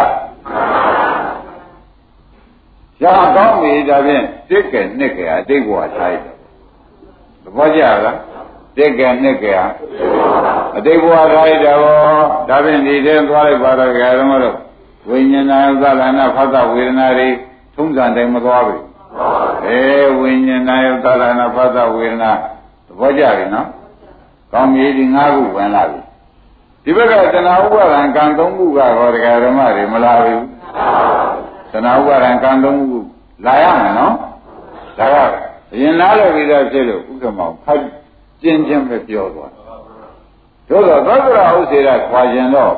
[3.03, 3.05] ရ
[3.37, 6.35] ကောင်းပြီဒါဖြင့်တစ်ကဲနှစ်ကဲအတိတ်ဘဝထားရတယ်
[7.43, 8.17] သဘောကျလား
[8.77, 9.53] တစ်ကဲနှစ်ကဲ
[10.77, 11.81] အတိတ်ဘဝထားရတော့
[12.49, 14.57] ဒါဖြင့်ဒီတည်းသွားလိုက်ပါတော့ကြရမလို့
[15.09, 17.29] ဝိညာဏသလနာဖသဝေဒနာတွေ
[17.75, 18.83] ထုံးစံတိုင်းမသွားဘူး
[19.67, 19.81] အဲ
[20.21, 20.71] ဝိညာဏ
[21.05, 22.31] သလနာဖသဝေဒနာ
[22.87, 23.67] သဘောကျပြီနော်
[24.53, 26.01] ကောင်းပြီဒီ၅ခုဝင်လာပြီ
[26.85, 30.43] ဒီဘက်ကတဏှာဥပါဒံကံ၃ခုကဟောတရားဓမ္မတွေမလာဘူး
[31.73, 32.99] တဏှာဥပါဒံကံ၃ခု
[33.47, 34.15] လာရမယ်နော်
[34.99, 35.17] ဒါက
[35.73, 37.83] အရင်နားလည်ပြီးသားဖြစ်လို့ဥက္ကမောင်ဖတ်
[38.43, 39.53] ကျင်းချင်းပဲပြောသွား
[40.69, 42.75] တို့တော့သောတရာဥစေရခွာခြင်းတော့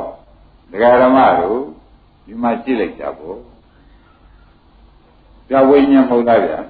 [0.71, 1.61] တရားဓမ္မတို့
[2.25, 3.39] ဒီမှာကြည့်လိုက်ကြပေါ့
[5.49, 6.61] ပြဝိညာဉ်မဟုတ်လားဗျာ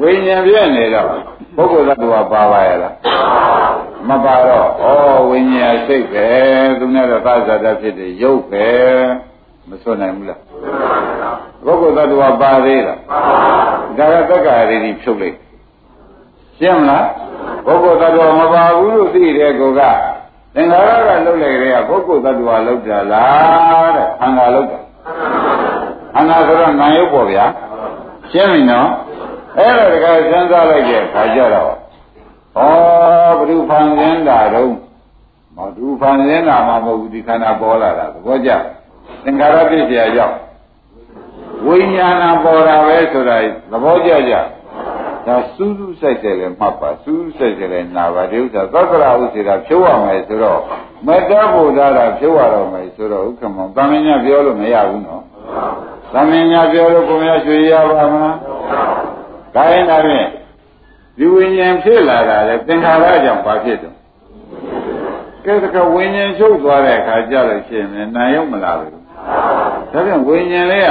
[0.00, 1.06] ဝိညာဉ်ပြည့်နေတော့
[1.56, 2.94] ပုဂ္ဂိုလ်သတ္တဝါပါပါရလား
[4.08, 4.84] မပါတော့ဩ
[5.30, 6.26] ဝိညာဉ်စိတ်ပဲ
[6.78, 8.68] သူနဲ့တော့သာဇာတဖြစ်တယ်ရုပ်ပဲ
[9.68, 10.40] မစွနိုင်ဘူးလား
[11.64, 12.98] ပုဂ္ဂိုလ်သတ္တဝါပါသေးလား
[13.98, 15.36] ဒါကတက္ကရာတွေဖြုတ်လိုက်
[16.58, 17.06] ရှင်းမလား
[17.68, 19.80] ပုဂ္ဂိုလ်သတ္တဝါမပါဘူးလို့သိတဲ့ကိုက
[20.54, 24.78] သင်္ခါရကလုတ်လိုက်ကြတဲ့ပုဂ္ဂိုလ်သတ္တဝါလုတ်တာလားတဲ့ခန္ဓာလုတ်တာ
[26.14, 27.44] ခန္ဓာဆိုတော့နာယုတ်ပေါ့ဗျာ
[28.30, 28.88] ရှင်းပြီနော်
[29.58, 31.72] အဲ့တော့တခါစဉ်းစားလိုက်တဲ့အခါကျတော့ဩ
[33.38, 34.72] ဘဒုဖန်စင်းတာတော့
[35.56, 38.50] မဒုဖန်စင်းတာမှမဟုတ်ဘူးဒီခန္ဓာပေါ်လာတာသဘောကျ
[39.24, 40.34] သင်္ခါရပြည့်စရာရောက်
[41.66, 43.36] ဝိညာဏပေါ်တာပဲဆိုတာ
[43.70, 44.34] သဘောကျကြ
[45.26, 50.60] ဒါစူးစူးဆိုင်ဆိုင်လည်းမှတ်ပါစူးစူးဆိုင်ဆိုင်လည်းနာပါဒီဥစ္စာသက္ကရာဥစေတာဖြုတ်ရမယ်ဆိုတော့
[51.06, 55.22] မတ္တဗုဒ္ဓတာဖြုတ်ရတော့မယ်ဆိုတော့ဥက္ကမောတာမင်းညာပြောလို့မရဘူးနော်
[56.14, 58.36] သမင်ညာပြောလို့ကိုမရရွှေရပါမလား
[59.54, 60.28] ဒါရင်ဒါဖြင့်
[61.18, 63.96] ဒီဝိညာဉ်ဖြစ်လာတာလေသင်္ခါရကြောင့်ဘာဖြစ်တော့
[65.44, 69.00] ကဲတကဝိညာဉ်ချုပ်သွားတဲ့အခါကျလို့ရှိရင်နာရုံမလာဘူးဒါ
[70.06, 70.90] ပြန်ဝိညာဉ်လေးက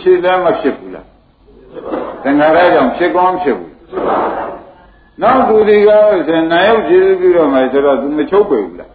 [0.00, 1.07] ရှိတယ်မဖြစ်ဘူးလား
[2.22, 3.72] သင်္ခါရကြောင့်ဖြစ်ကောင်းဖြစ်ဘူး
[5.22, 5.90] နောက်သူတွေက
[6.28, 8.90] ဆိုနာရုပ်ကျေစုပြုတော့မယ်ဆိုတော့သူမချုပ်ပေဘူးလား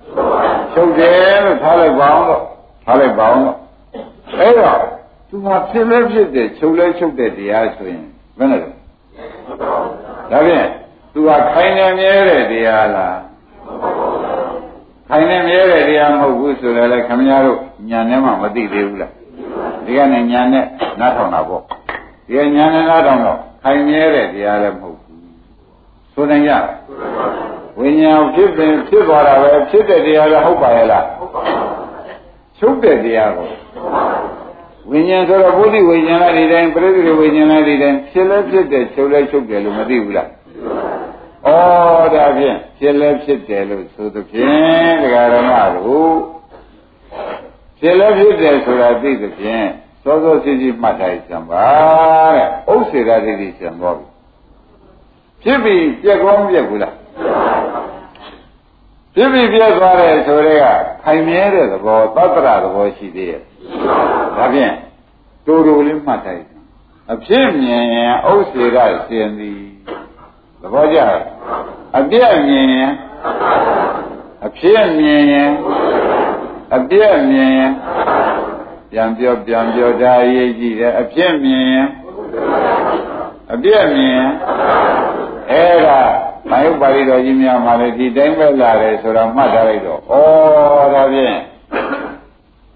[0.74, 2.44] ချုပ်တယ်လို့ထားလိုက်ပါအောင်တော့
[2.86, 3.58] ထားလိုက်ပါအောင်တော့
[4.40, 4.80] အဲ့တော့
[5.30, 8.06] သူကဖြစ်လဲဖြစ်တယ်ချုပ်လဲချုပ်တဲ့တရားဆိုရင်
[8.38, 8.70] ဘယ်နဲ့လဲ
[10.32, 10.68] ဒါဖြင့်
[11.14, 13.20] သူကခိုင်နေမြဲတဲ့တရားလား
[15.10, 17.60] ခိုင်နေမြဲတဲ့တရားမဟုတ်ဘူးဆိုလည်းလည်းခမများတို့
[17.90, 19.12] ညာနဲ့မှမသိသေးဘူးလား
[19.86, 20.66] ဒီကနေ့ညာနဲ့
[21.00, 21.64] နားထောင်တာပေါ့
[22.28, 25.22] ဒီဉာဏ်နဲ့တော့တော့ခိုင်မြဲတဲ့တရားလည်းမဟုတ်ဘူး
[26.14, 26.52] ဆိုနိုင်ရ
[27.80, 31.60] ဝိညာဉ်ဖြစ်ပင်ဖြစ်သွားတာပဲဖြစ်တဲ့တရားလည်းဟုတ်ပါရဲ့လားဟုတ်ပါဘူး
[32.58, 33.48] ချုပ်တဲ့တရားကို
[34.92, 40.30] ဝိညာဉ်ဆိုတော့ဘုဒ္ဓဝိညာဉ်လားဒီတိုင်းပြိတိဝိညာဉ်လားဒီတိုင်းဖြစ်လဲဖြစ်တယ်ချုပ်လဲချုပ်တယ်လို့မသိဘူးလား
[41.46, 41.50] ဩ
[42.14, 46.14] ဒါဖြင့်ဖြစ်လဲဖြစ်တယ်လို့ဆိုသဖြင့်ဒကာရမတို့
[47.80, 49.68] ဖြစ်လဲဖြစ်တယ်ဆိုတာသိသဖြင့်
[50.04, 51.66] စောစောစီစီမှတ်တိုင်းစံပါ
[52.36, 54.08] တဲ့ဥစ္စေရတိတိစံသွားပြီ
[55.42, 56.96] ဖြစ်ပြီးပြက်ကောင်းပြက်ဘူးလား
[59.16, 60.66] ဖြစ်ပြီးပြည့်သွားတယ်ဆိုတဲ့က
[61.04, 63.42] ခိုင်မြဲတဲ့သဘောသတ္တရသဘောရှိသေးရဲ့
[64.38, 64.74] ဒါဖြင့်
[65.46, 66.46] တူတူလေးမှတ်တိုင်း
[67.14, 68.78] အဖြစ်မြင်ရင်ဥစ္စေရ
[69.08, 69.62] ရှင်သည်
[70.62, 71.00] သဘောကျ
[71.98, 72.92] အပြည့်မြင်ရင်
[74.46, 75.52] အဖြစ်မြင်ရင်
[76.76, 77.72] အပြည့်မြင်ရင်
[78.96, 81.88] ပြန်ပြောပြန်ပြောဒါရေးကြည့်တယ်အဖြစ်မြင်ရင်
[83.54, 84.32] အပြည့်မြင်ရင်
[85.52, 86.00] အဲ့ဒါ
[86.50, 90.02] မယုတ်ပါဠိတော်ကြီးများမှာလည်းဒီတိုင်းပဲလာတယ်ဆိုတော့မှတ်ထားလိုက်တော့ဩ
[90.94, 91.38] ဒါဖြင့်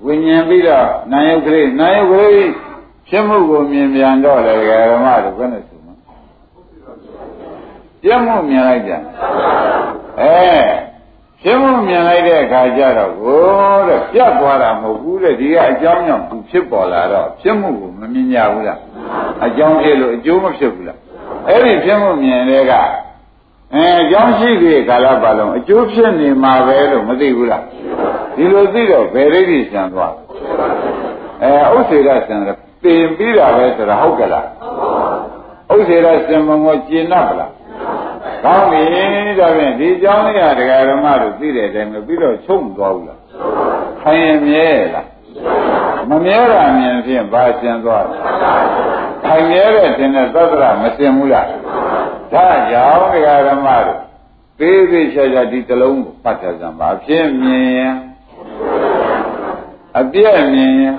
[0.06, 2.48] ဝိညာဉ်ပြီးတော့နာယုတ်ကလေးနာယုတ်ကလေး
[3.08, 4.56] ဖြစ်မှုကိုမြင်ပြန်တော့လေ
[4.92, 5.94] ဓမ္မတို့ဘယ်နဲ့ဆိုမလဲ
[8.02, 8.92] ပြမှုမြင်လိုက်ကြ
[10.20, 10.38] အဲ
[11.42, 13.42] ဖြစ်မှုမြင်လိုက်တဲ့အခါကျတော့ကို
[13.88, 18.80] တဲ့ပြတ်သွားတာမဟုတ်ဘူးတဲ့ဒီကအကြောင်းကြောင့်သူဖြစ်ပေါ်လာတော့ဖြစ်မှုကိုမမြင်ကြဘူးလား
[19.46, 20.98] အကြောင်းဖြစ်လို့အကျိုးမဖြစ်ဘူးလား
[21.48, 22.74] အဲ့ဒီဖြစ်မှုမြင်တဲ့က
[23.74, 27.64] အဲအကြောင်းရှိပြီကာလပတ်လုံးအကျိုးဖြစ်နေမှာပဲလို့မသိဘူးလား
[28.36, 30.14] ဒီလိုသိတော့ဘယ်ရိပ်ကြီးဆံသွား
[31.44, 34.46] အဲဥစ္စေရဆံတယ်ပင်ပြီးတာပဲဆိုတာဟုတ်ကလား
[35.74, 37.52] ဥစ္စေရဆံမငောကျင်납ပါလား
[38.45, 38.83] ကောင်းပြီ
[39.41, 43.21] ဒါဖြင့်ဒီเจ้าလေးကဒကာဓမ္မတို့သိတဲ့အတိုင်းပဲပြီးတော့ချုံသွားဘူးလား
[44.03, 45.07] ခိုင်ရင်မြဲလား
[46.11, 48.17] မမြဲတာမြင်ဖြင့်ဘာရှင်းသွားလဲ
[49.25, 51.47] ခိုင်မြဲတဲ့သင်တဲ့သတ္တရမရှင်းဘူးလား
[52.33, 54.01] ဒါကြောင့်ဒကာဓမ္မတို့
[54.59, 57.95] သေးသေးချာချာဒီတလုံးကိုဖတ်ထားကြပါဖြစ်မြင်ရင်
[59.99, 60.95] အပြည့်မြင်ရင်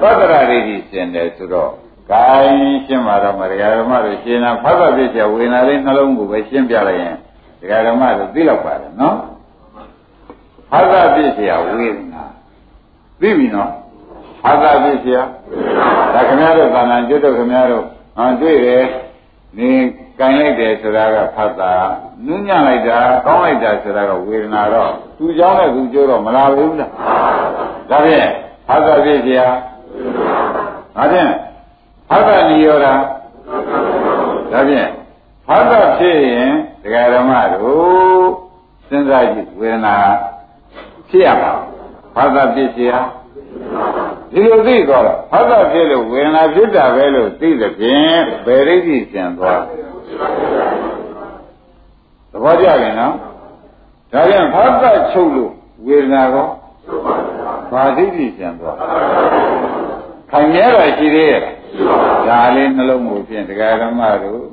[0.00, 1.72] သတ္တရတွေကြီးရှင်းတယ်ဆိုတော့
[2.10, 7.14] ကိုင်းရှင်းပါတော့မတရားဓမ္မတို့ရှင်းတာဖတ်ဖတ်ပြည့်ချဝေနာလေးနှလုံးကိုပဲရှင်းပြလိုက်ရင်
[7.60, 9.16] တရားဓမ္မတို့သိလောက်ပါတယ်နော်
[10.70, 12.24] ဖတ်ဖတ်ပြည့်ချဝေနာ
[13.20, 13.70] သိပြီနော်
[14.42, 15.10] ဖတ်ဖတ်ပြည့်ချ
[16.14, 17.84] ဒါခင်ဗျားတို့သာနာကျွတ်တို့ခင်ဗျားတို့
[18.16, 18.84] ဟောတွေ့တယ်
[19.58, 19.70] နေ
[20.18, 21.72] ကင်လိုက်တယ်ဆိုတာကဖတ်တာ
[22.26, 26.90] နူးညံ့လိုက်တာကောင်းလိုက်တာဆိုတာကဝေဒနာတော့သူเจ้าနဲ့သူကျိုးတော့မလာဘူးလား
[27.90, 28.28] ဒါဖြင့်
[28.66, 31.30] ဖတ်ဖတ်ပြည့်ချဒါဖြင့်
[32.10, 32.94] ဖတ်တာနိရောဓဒါ
[34.68, 34.88] ဖြင့်
[35.46, 36.50] ဖတ်တာဖြစ်ရင်
[36.82, 38.26] ဒကာဓမ္မတို့
[38.88, 39.96] စဉ်းစားကြည့်ဝေဒနာ
[41.08, 41.52] ဖြစ်ရမှာ
[42.14, 42.92] ဖတ်တာဖြစ်เสีย
[44.32, 49.62] ဒီလိုသိတော့ဖတ်တာဖြစ်လို့ဝေဒနာဖြစ်တာပဲလို့သိတဲ့ဖြင့်ဘယ်ရိပ်ကြီးကျန်သွား
[52.30, 53.14] သဘောကျရင်နော်
[54.12, 55.52] ဒါပြန်ဖတ်တာချုပ်လို့
[55.86, 56.48] ဝေဒနာကော
[57.70, 58.76] ဘာသိကြီးကျန်သွား
[60.30, 61.42] ခိုင်မြဲတာရှိသေးရဲ့
[62.27, 64.43] ဒါလေးနှလုံးကိုဖြင့်တရားဓမ္မတို့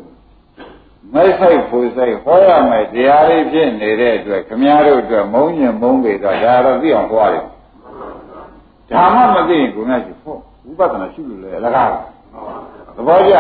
[1.15, 7.45] မိုက်ဆိုင်ဖူဆိုင်ဟောရမယ်တရားလေးဖြစ်နေတဲ့အတွက်ခမည်းတော်အတွက်မုန်းညင်မုန်းပေတော့ဒါတော့သိအောင်ဟောရတယ်
[8.91, 11.91] ဒါမှမသိရင်ကိုယ်ကရှိဖို့ဝိပဿနာရှိလို့လေအလကား
[12.97, 13.35] သဘောကျ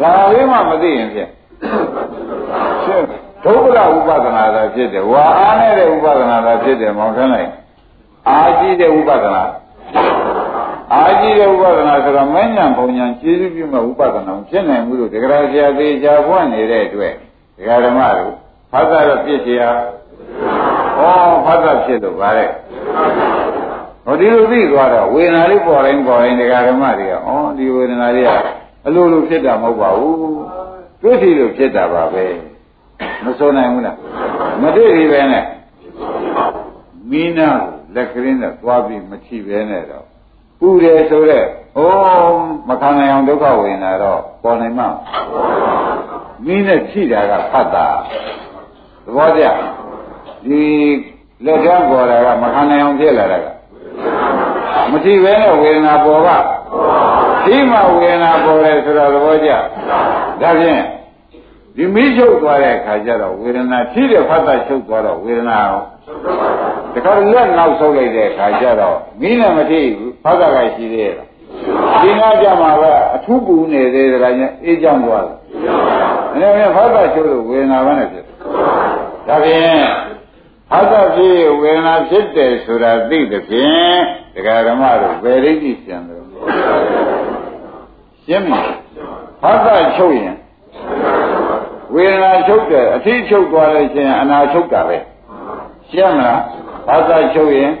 [0.00, 1.30] ဒါလေးမှမသိရင်ဖြင့်
[2.84, 3.04] ရှင်း
[3.44, 7.50] ဒုက္ခဝိပဿနာသာဖြစ်တယ်ဝါအားနေတဲ့ဝိပဿနာသာဖြစ်တယ်မောင်ခန်းလိုက်
[8.28, 10.37] အာကြည့်တဲ့ဝိပဿနာအာ
[11.20, 17.14] ကြီးတဲ့ဥပဒနာဆိုတော့မဉ္ဇဏ်ဘုံဉဏ်ကျေစုပြုမဲ့ဥပဒနာဖြစ်နိုင်ဘူးလို့တရားဆရာသေးချာဖွင့်နေတဲ့အတွက်
[17.58, 18.34] ဒကာဓမ္မတို့
[18.72, 19.68] ဖတ်တာတော့ပြည့်စရာ
[20.98, 21.02] ဩ
[21.46, 22.50] ဖတ်တာဖြစ်လို့ပါတဲ့
[24.04, 28.30] ဟောဒီလိုသိသွားတော့ဝေဒနာလေးပေါ်တိုင်းပေါ်တိုင်းဒကာဓမ္မတွေကဩဒီဝေဒနာလေးက
[28.86, 30.18] အလိုလိုဖြစ်တာမဟုတ်ပါဘူး
[31.02, 32.24] တွေ့ရှိလို့ဖြစ်တာပါပဲ
[33.24, 33.96] မဆိုးနိုင်ဘူးလား
[34.62, 35.44] မတွေ့ရပဲနဲ့
[37.10, 37.48] မိနာ
[37.94, 40.06] လက်ကရင်းနဲ့သွားပြီးမချီပဲနဲ့တော့
[40.60, 41.46] ပူတယ်ဆိုတော့
[41.76, 41.86] ဩ
[42.68, 44.88] မခံနိုင်အောင်ဒုက္ခဝေဒနာတော့ပေါ်နိုင်မှာ
[46.46, 47.86] မိနဲ့ချိတာကဖတ်တာ
[49.04, 49.44] သဘောကျ
[50.46, 50.62] ဒီ
[51.44, 53.46] လက်ထပ်ပေါ်တာကမခံနိုင်အောင်ဖြစ်လာတာက
[54.92, 56.28] မချိပဲနဲ့ဝေဒနာပေါ်က
[57.46, 59.50] ဒီမှာဝေဒနာပေါ်တယ်ဆိုတော့သဘောကျ
[60.42, 60.82] ဒါဖြင့်
[61.76, 65.80] ဒီမိချုပ်သွားတဲ့အခါကျတော့ဝေဒနာရှိတဲ့ဖတ်တာချုပ်သွားတော့ဝေဒနာရော
[66.94, 71.14] တခါလက်နောက်ဆုပ်လိုက်တဲ့အခါကျတော့မိနဲ့မထိဘူး ဖတ်တာကရှိသေးရဲ့
[72.00, 72.82] ဒီနာကြမှာက
[73.14, 78.24] အထူးပူနေသေးတယ်ကညအေးကြောင်းသွားတယ်အဲ့ဒါဖတ်တာချုပ်လို့ဝေဒနာပဲနဲ့ဖြစ်
[79.28, 79.86] ဒါဖြင့်
[80.70, 83.98] ဖတ်တာဖြစ်ဝေဒနာဖြစ်တယ်ဆိုတာသိတဲ့ဖြင့်
[84.34, 86.22] ဒကာဓမ္မတို့ဗေရိတိကျန်တယ်
[88.24, 88.60] ရှင်းပြီ
[89.42, 90.36] ဖတ်တာချုပ်ရင်
[91.94, 94.98] ဝေဒနာချုပ်တယ်အထီးချုပ်သွားလို့ရှိရင်အနာချုပ်တာပဲ
[95.90, 96.40] ရှင်းမလား
[96.86, 97.72] ဘာသာချုပ်ရင်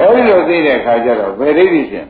[0.00, 2.06] အဲဒီလိုသိတဲ့အခါကျတော့ဘယ်ဒိဋ္ဌိရှင်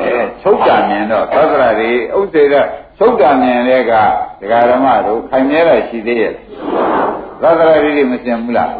[0.00, 0.10] အဲ
[0.42, 2.54] ချုပ်တာမြင်တော့သက္ကရာတွေဥစ္စေရ
[2.98, 3.92] ချုပ်တာမြင်တဲ့က
[4.40, 6.32] ဒကာဓမ္မတို့ခိုင်မြဲတာရှိသေးရဲ့
[7.42, 8.70] သက္ကရာတွေမရှင်းဘူးလား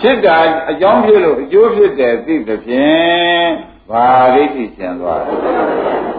[0.00, 0.36] ဖြစ်တာ
[0.70, 3.48] အကြောင်းဖြစ်လို့အကျိုးဖြစ်တယ်သိတဲ့ဖြင့်
[3.90, 5.36] ဘာဒိဋ္ဌိရှင်သွားတယ်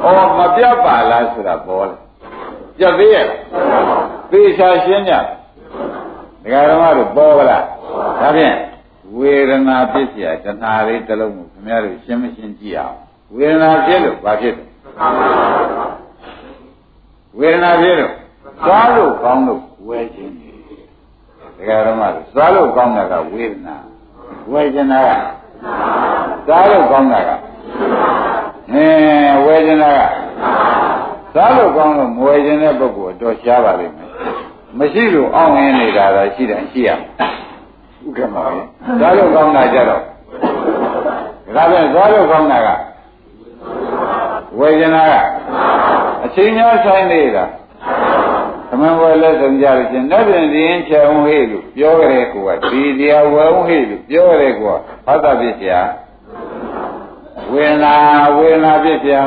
[0.03, 1.97] ။အော်မပြတ်ပါလားဆိုတာပေါ်တယ်
[2.77, 3.27] ပြတ်သေးရဲ့
[4.31, 5.13] သေချာရှင်းကြ
[6.43, 7.63] ဒကာဓမ္မတို့ပေါ်ကြလား
[8.21, 8.55] ဒါဖြင့်
[9.16, 12.98] ဝေဒနာဖြစ်เสียတဏှာလေးတစ်လုံးကိုခင်ဗျားတို့ရှင်းမရှင်းကြည့်အောင်
[13.34, 14.64] ဝေဒနာဖြစ်လို့ဘာဖြစ်လဲ
[17.38, 18.12] ဝေဒနာဖြစ်လို့
[18.64, 20.50] သွားလို့ကောင်းလို့ဝဲခြင်းနေ
[21.56, 23.76] ဒကာဓမ္မတို့သွားလို့ကောင်းတာကဝေဒနာ
[24.52, 25.12] ဝဲခြင်းတာက
[26.46, 27.30] သွားလို့ကောင်းတာက
[28.72, 28.86] အဲ
[29.44, 30.00] ဝဲခြင်းတာက
[31.34, 34.10] သွားလို့ကောင်းလို့မဝဲခြင်းတဲ့ပုဂ္ဂိုလ်တော့ရှားပါလိမ့်မယ်
[34.78, 36.90] မရှိလို့အောင်းရင်းနေတာတော့ရှိတယ်ရှိရ
[38.05, 38.37] ဥက္ကမ
[38.99, 40.01] သွားလို့ကောင်းတာကြတော့
[41.55, 42.69] ဒါပြန်သွားလို့ကောင်းတာက
[44.59, 45.13] ဝေဒနာက
[46.23, 47.45] အချိန်များဆိုင်နေတာ
[48.69, 54.75] သမန်ဝဲလက်ဆုံးကြလို့ချင်းနောက်ပြန်ဒီရင်ချောင်းဟေးလို့ပြောကြတဲ့ကောဒီတရားဝဲဝဟေးလို့ပြောကြတဲ့ကော
[55.05, 55.81] ဘာသာဖြစ်စရာ
[57.51, 57.93] ဝေဒနာ
[58.37, 59.21] ဝေဒနာဖြစ်စရာ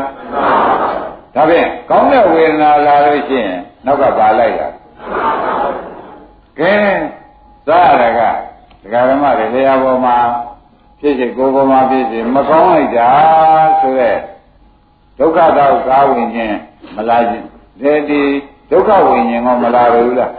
[1.34, 4.68] ဒါဖြင့်ကောင်းတဲ့ဝေဒနာလာလို့ရှိရင်နောက်ကပါလိုက်တာ
[6.58, 6.72] ကဲ
[7.68, 8.20] သာရက
[8.83, 10.16] ဒကာဓမ္မတွေတရားပေါ်မှာ
[11.01, 13.11] ဖြစ်စေကိုယ်ပေါ်မှာဖြစ်စေမကောင်းလိုက်တာ
[13.80, 14.16] ဆိုတဲ့
[15.18, 16.57] ဒုက္ခတော့ကားဝင်ခြင်း
[16.97, 17.47] မလာခြင်း
[17.80, 18.22] ဒီဒီ
[18.70, 20.33] ဒုက္ခဝိညာဉ်ကမလာဘူးလား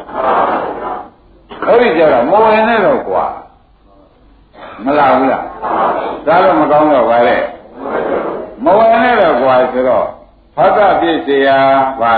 [1.67, 3.25] အဲ့ဒီကြတော့မဝင်နဲ့တော့ကွာ
[4.85, 5.43] မလာဘူးလား
[6.27, 7.37] ဒါတော့မကောင်းတော့ပါလေ
[8.63, 10.05] မဝင်နဲ့တော့ကွာဆိုတော့
[10.55, 11.59] ဖတ်တာပြည့်စရာ
[12.01, 12.13] ပါ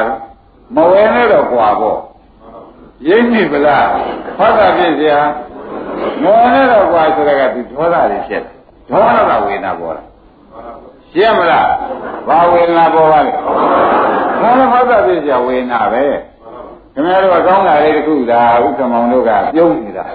[0.76, 2.00] မဝင်နဲ့တော့ကွာပေါ့
[3.08, 3.88] ရိပ်မိပလား
[4.38, 5.20] ဖတ်တာပြည့်စရာ
[5.55, 5.55] မဝ
[6.40, 8.52] င်နဲ့တော့ကွာဆိုတော့ကဒီဒေါသတွေဖြစ်တယ်
[8.90, 10.04] ဒေါသကဝေဒနာပေါ်တာ
[11.12, 11.70] ရှင်းမလား
[12.28, 13.32] ဘာဝေဒနာပေါ်ပါလဲ
[14.42, 16.04] ဘာလို့ဟောတာပြည့်စရာဝေဒနာပဲ
[16.94, 20.06] ခင်ဗျားတို့ကကောင်းတာလေးတခုဒါဥက္ကမောင်တို့ကပြုံးနေတာ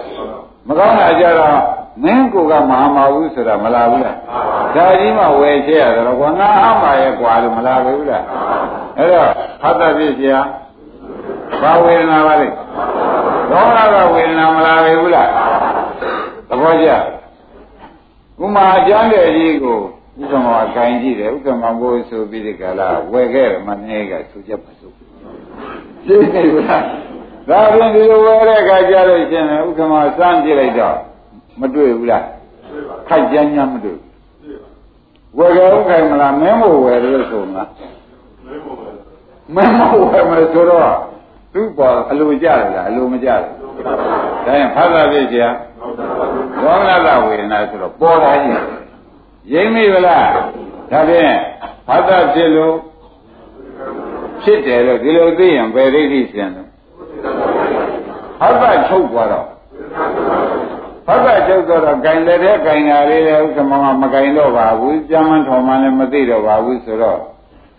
[0.68, 1.58] မကောင်းတာကြတော့
[2.04, 4.16] မင်းကိုကမဟာမဘူးဆိုတာမလာဘူးလား
[4.74, 8.24] ဒါကြီးမှဝယ်ချဲရတော့ကွာငါအမှားရဲ့ကွာလို့မလာဘူးလား
[8.98, 9.28] အဲ့တော့
[9.62, 10.40] ဟောတာပြည့်စရာ
[11.62, 12.48] ဘာဝေဒနာပါလဲ
[13.50, 14.59] ဒေါသကဝေဒနာမလာဘူးလား
[16.50, 16.88] သဘောကျ
[18.42, 19.78] ဥမာအကျမ်းတဲ့ကြီးကို
[20.20, 24.90] ဥက္ကမောကဂိုင်းကြည့်တယ်ဥက္ကမောကိုဆိုပြီးဒီကလာဝယ်ခဲ့တယ်မနေကဆိုချက်မဆို
[26.06, 26.84] ရှင်းနေဘူးလား
[27.48, 30.96] ဒါပြင်ဒီလိုဝယ်တဲ့အခါကျလို့ရှင်ဥက္ကမောစမ်းကြည့်လိုက်တော့
[31.60, 32.24] မတွေ့ဘူးလား
[33.08, 33.98] ခိုက်ကြမ်းကြမ်းမတွေ့
[35.38, 37.68] ဝယ်ကြဥက္ကမလားမင်းမို့ဝယ်လို့ဆိုမလား
[39.54, 40.90] မင်းမို့ဝယ်မလို့ဆိုတော့
[41.52, 43.92] သူ့ပေါ်အလိုကြတယ်လားအလိုမကြဘူး ဒါ
[44.58, 45.48] ရင်ဖတ်တာပြည့်ချာ
[46.62, 48.60] ဘောဂလဝေဒနာဆိုတော့ပေါ်လာရင်
[49.52, 50.42] ရိမ့်မိဗလားဒါ
[50.90, 51.34] ဖြင့်
[51.86, 52.76] ဖတ်တာဖြစ်လို့
[54.42, 56.62] ဖြစ်တယ်လို့ဒီလိုသိရင်ဘယ်ဒိဋ္ဌိစင်လဲ
[58.40, 59.46] ဖတ်တာချုပ်သွားတော့
[61.06, 67.20] ဖတ်တာချုပ်သွားတော့ဂိုင်တဲ့တဲ့ဂိုင်တာလေးလည်းဥက္ကမကမဂိုင်တော့ပါဘူးကြမ်းမှန်းထောင်မှန်းလည်းမသိတော့ပါဘူးဆိုတော့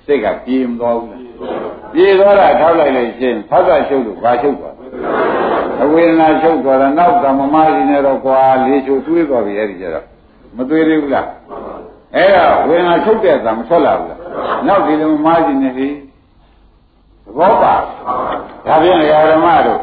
[0.06, 1.22] စိတ်ကပြေမသွားဘူးလား
[1.94, 4.76] ပြေသွားတာထောက်လိုက်လို့ရှင်ဖတ်တာချုပ်လို့ဘာချုပ်သွား
[5.84, 10.06] အဝေဒနာချုပ်သွားတာနောက်ကမမရှိနေတော့ကွာလေးချိုသွေးသွားပြီအဲ့ဒီကျတော့
[10.58, 11.28] မသွေးသေးဘူးလား
[12.16, 14.20] အဲ့ဒါဝေဒနာချုပ်တဲ့အတာမထွက်လာဘူးလား
[14.68, 15.94] နောက်ဒီလိုမမရှိနေလေသ
[17.38, 17.76] ဘောပါ
[18.66, 18.98] ဒါဖြင့်
[19.30, 19.82] ဓမ္မတို့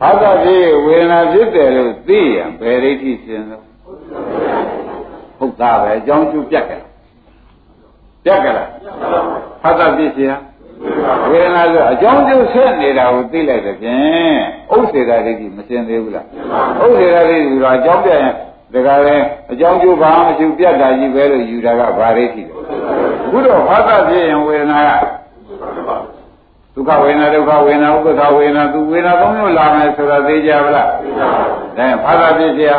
[0.00, 3.64] ဘာသာဖြစ်ဝေဒနာဖြစ်တယ်လို့သိရင်ဘယ်ဒိဋ္ဌိရှင်လို့
[5.38, 6.86] ဟုတ်တာပဲအကြောင်းကျူပြက်ကလား
[8.24, 8.68] ပြက်ကလား
[9.62, 10.34] ဘာသာဖြစ်ရှင်
[11.30, 14.36] ဝေဒနာဆိုအကြောင်းကျိုးဆက်နေတာကိုသိလိုက်တဲ့ဖြင့်
[14.72, 16.26] ဥစ္စေတာဒိဋ္ဌိမစင်သေးဘူးလား
[16.82, 18.32] ဥစ္စေတာဒိဋ္ဌိကအကြောင်းပြရင်
[18.72, 22.54] ဒါကလည်းအကြောင်းကျိုးဘာမှမရှိပြတ်တာကြီးပဲလို့ယူတာကဘာဒိဋ္ဌိလဲ
[23.32, 25.04] ဘုရောဘာသာပြည့်ရင်ဝေဒနာက
[26.74, 31.42] ဒုက္ခဝေဒနာဒုက္ခဝေဒနာဥပ္ပခဝေဒနာသူဝေဒနာသုံးမျိုးလာမယ်ဆိုတာသိကြပါလားသိပါပါ
[31.76, 32.78] ဒါရင်ဘာသာပြည့်စရာ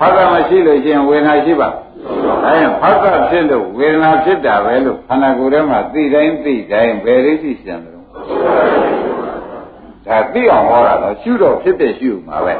[0.00, 1.68] ဘာသာမရှိလို့ရှိရင်ဝေဒနာရှိပါ
[2.44, 7.92] ဒါရင်ဘာသာဖြစ်လို့ဝေဒနာဖြစ်တာပဲလို့ခန္ဓာကိုယ်ထဲမှာသိတိုင်းသိတိုင်းဘယ်လိုရှိရှင်တယ်
[10.06, 12.54] ဒါသိအောင်ဟောတာတော့ရှုတော့ဖြစ်တဲ့ရှုမှာပဲ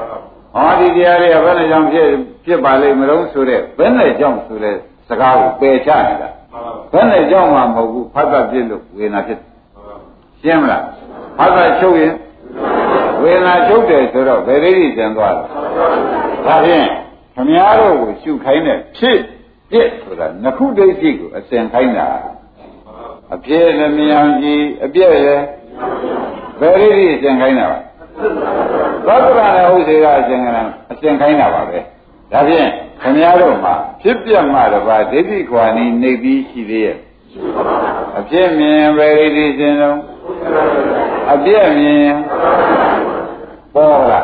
[0.54, 2.08] ဟောဒီတရားတွေကဘယ်နဲ့ကြောင့်ဖြစ်
[2.44, 4.76] ဖြစ်ပါလိမ့်မလို့ဆိုတဲ့ဘယ်နဲ့ကြောင့်ဆိုတဲ့
[5.08, 6.28] စကားကိုပယ်ချနေတာ
[6.92, 9.38] ဘယ်နဲ့ကြောင့်မှမဟုတ်ဘူးဖတ်တာဖြစ်လို့ဝေဒနာဖြစ်
[10.40, 10.84] ရှင်းမလား
[11.38, 12.14] ဖတ်တာချုပ်ရင်
[13.22, 15.42] ဝေဒနာချုပ်တယ်ဆိုတော့ဘယ်လေးကြီးကျန်သွားလဲ
[16.46, 16.86] ဒါဖြင့်
[17.34, 19.18] ခမည်းတော်ကိုရှုခိုင်းတဲ့ဖြစ်
[19.74, 22.08] ပြစ်ဆိုတာနခုဒိဋ္ဌိကိုအစဉ်ခိုင်းတာ
[23.34, 25.44] အပြည့်လည်းမြန်ကြီးအပြည့်လည်း
[26.60, 27.66] ဘယ်လေးကြီးအစဉ်ခိုင်းတာ
[29.06, 31.78] ပါသောတရနဲ့ဟုတ်စေကအစဉ်ကလည်းအစဉ်ခိုင်းတာပါပဲ
[32.32, 32.68] ဒါဖြင့်
[33.02, 36.96] ခမည်းတော်မှာဖြစ်ပြမှတပါဒိဋ္ဌိခွာနေနေပြီးရှိသေးရဲ့
[38.18, 39.98] အပြည့်မြင်ဘယ်လေးကြီးစဉ်တော့
[41.32, 42.14] အပြည့်မြင်
[43.74, 44.20] ပေါ်လာ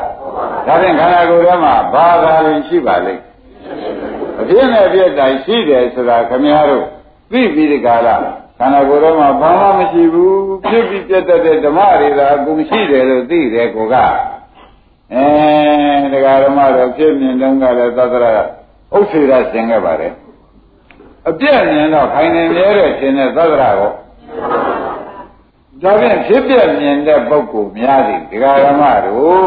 [0.67, 3.23] ဒါဖြင့်ခန္ဓာကိုယ်ထဲမှာဘာသာရင်ရှိပါလိမ့်
[4.41, 6.87] အပြည့်နဲ့အပြည့်တိုင်းရှိတယ်ဆိုတာခမည်းတော်
[7.33, 8.09] သိပြီးဒီကာလ
[8.59, 10.35] ခန္ဓာကိုယ်ထဲမှာဘာမှမရှိဘူး
[10.69, 13.95] ဖြစ်ပြီးပြတ်တတ်တဲ့ဓမ္မတွေသာအကုန်ရှိတယ်လို့သိတယ်ကိုက
[15.15, 18.27] အဲတရားဓမ္မတော့ဖြစ်မြင်တုန်းကလည်းသတ္တရ
[18.97, 20.13] ဥစ္စေရဆင်ခဲ့ပါတယ်
[21.29, 23.91] အပြည့်မြင်တော့ခိုင်နေမြဲတဲ့ရှင်တဲ့သတ္တရကို
[25.83, 29.45] ဒါဖြင့်ဖြစ်ပြမြင်တဲ့ပုဂ္ဂိုလ်များသည်တရားဓမ္မတို့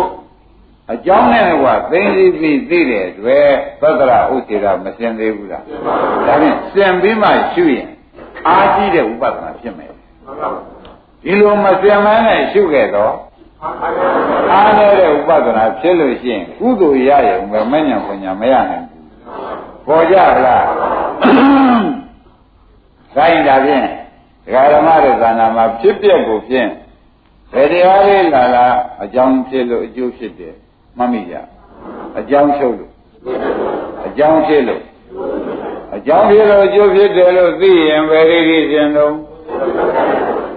[0.92, 3.48] အကြောင်းနဲ့ကသိသိပြီးသိတဲ့အတွက်
[3.82, 5.64] သတ္တရဥစ္စေရမစင်သေးဘူးလား
[6.28, 7.90] ဒါဖြင့်စင်ပြီးမှရှုရင်
[8.48, 9.92] အားကြီးတဲ့ဥပဒနာဖြစ်မယ်
[11.24, 13.14] ဒီလိုမစင်မနဲ့ရှုခဲ့တော့
[14.52, 19.06] အားနေတဲ့ဥပဒနာဖြစ်လို့ရှိရင်ကုသိုလ်ရရုံပဲမညံပညာမရနိုင်ဘူး
[19.88, 20.16] ပေါ်ကြ
[20.46, 20.66] လား
[23.16, 23.86] ခိုင်းတာဖြင့်
[24.46, 26.70] ဒကာဓမ္မရဲ့ဇာနာမှာဖြစ်ပျက်ကိုဖြင့်
[27.54, 28.66] ဘယ်တရားလေးလာလာ
[29.04, 30.56] အကြောင်းဖြစ်လို့အကျိုးဖြစ်တယ်
[30.98, 31.36] မှတ်မိကြ
[32.20, 32.92] အကြောင်းချုပ်လို့
[34.08, 34.84] အကြောင်းဖြစ်လို့
[35.96, 39.14] အကြောင်းဖြစ်လို့အကျိုးဖြစ်တယ်လို့သိရင်ဘယ်လိုဖြစ်ခြင်းတော့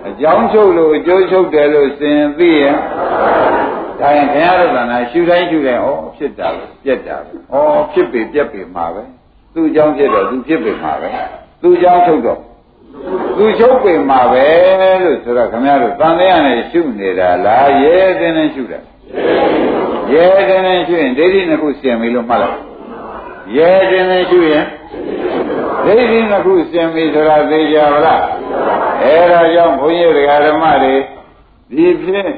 [0.09, 2.77] အကြောင်းချုပ်လို့အကျိုးချုပ်တယ်လို့သင်သိရင်
[4.01, 6.49] ဒါရင်ခင်ဗျားတို့ကလည်းရှူတိုင်းရှူတိုင်းဩဖြစ်တာ
[6.85, 7.57] ပြက်တာဩ
[7.93, 9.03] ဖြစ်ပေပြက်ပေမှာပဲ
[9.55, 11.09] သူ့အကြောင်းဖြစ်တော့သူဖြစ်ပေမှာပဲ
[11.63, 12.41] သူ့အကြောင်းချုပ်တော့
[13.37, 14.45] သူချုပ်ပေမှာပဲ
[15.03, 18.81] လို့ဆိုတော့ခင်ဗျားတို့တန်တရားနဲ့ရှုနေတာလားရဲတဲ့နဲ့ရှုတာ
[20.13, 22.59] ရဲတဲ့နဲ့ရှုရင်ဒိဋ္ဌိနှစ်ခုစင်ပြီလို့မှတ်လိုက်
[23.57, 24.65] ရဲတဲ့နဲ့ရှုရင်
[25.85, 28.23] ဒိဋ္ဌိနှစ်ခုစင်ပြီဆိုတာသိကြပါလား
[29.03, 30.95] အဲဒါကြောင့်ဘုန်းကြီးတရားဓမ္မတွေ
[31.75, 32.29] ဒီဖြစ်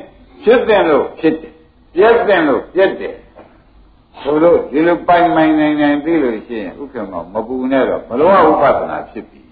[0.43, 1.53] ဖြစ်တဲ့လို့ဖြစ်တယ်
[1.95, 3.15] ပြက်တဲ့လို့ပြက်တယ်
[4.23, 9.43] ဆိုလို့ဒီလိုပိုင်ပိုင်နိုင်နိုင်သိလို့ရှိရင်ဥက္ကမမပူနဲ့တော့ဘလောဥပဒနာဖြစ်ပြီ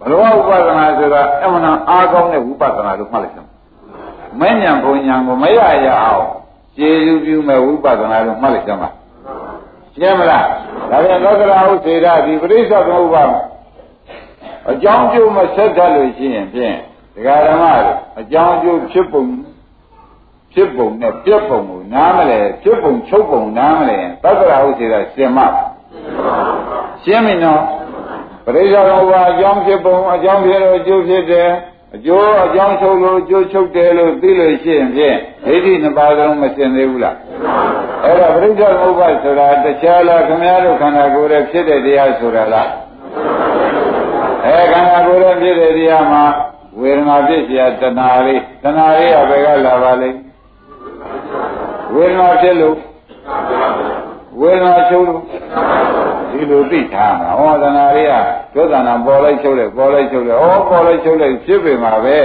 [0.00, 3.50] ဘလောဥပဒနာဆိုတာအမှန်အားကောင်းတဲ့ဝိပဿနာလို့မှတ်လိုက်စမ်း
[4.40, 6.37] မဉ္ဇဉ်ဘုံညာကိုမရရအောင်
[6.78, 8.88] ခြေယူပြုမဲ့ဝိပဿနာလို့မှတ်လိုက်စမ်းပါ
[9.94, 10.44] ရှင်းမလား
[10.90, 13.24] ဒါပြန်သောကရာဟုစေရဒီပရိစ္ဆေသမုပ္ပါ
[14.70, 16.76] အကြောင်းကျိုးမဆက်တတ်လို့ရှိရင်ဖြင့်
[17.14, 17.64] ဒကာဓမ္မ
[18.20, 19.24] အကြောင်းကျိုးဖြစ်ပုံ
[20.52, 25.38] ဖြစ်ပုံနဲ့ပြက်ပုံကိုနားမလဲဖြစ်ပုံချုပ်ပုံနားမလဲသတ္တရာဟုစေတာရှင်မ
[27.02, 27.62] ရှင်းပြီနော်
[28.44, 31.50] ပရိစ္ဆေသမုပ္ပါအကြောင်းဖြစ်ပုံအကြောင်းဖြစ်လို့အကျိုးဖြစ်တယ်
[31.95, 37.17] အကျိုးအကြောင်းချုပ်လို့အကျိုးချုပ်တယ်လို့သိလို့ရှိရင်ဖြင့်ဒိဋ္ဌိနှစ်ပါးလုံးမစင်သေးဘူးလား
[38.03, 42.69] အဲ့ဒါပရိစ္ဆေသမုပ္ပါဆိုတာတခြားလားခင်ဗျားတို့ခန္ဓာကိုယ်ရဲ့ဖြစ်တဲ့တရားဆိုတာလား
[44.45, 46.23] အဲခန္ဓာကိုယ်ရဲ့ဖြစ်တဲ့တရားမှာ
[46.79, 50.17] ဝေဒနာဖြစ်เสียတဏှာလေးတဏှာလေးကဘယ်ကလာပါလိမ့်
[51.95, 52.77] ဝေဒနာဖြစ်လို့
[54.40, 55.20] ဝေဒနာချုပ်လို့
[56.32, 58.14] ဒီလိုသိထားမှာဟောတဏှာလေးက
[58.54, 62.18] ဒုသနာပေါ်လိုက်ချုပ်လိုက်ပေါ်လိုက်ချုပ်လိုက်ဩပေါ်လိုက်ချုပ်လိုက်ဖြစ်ပေမှာပဲ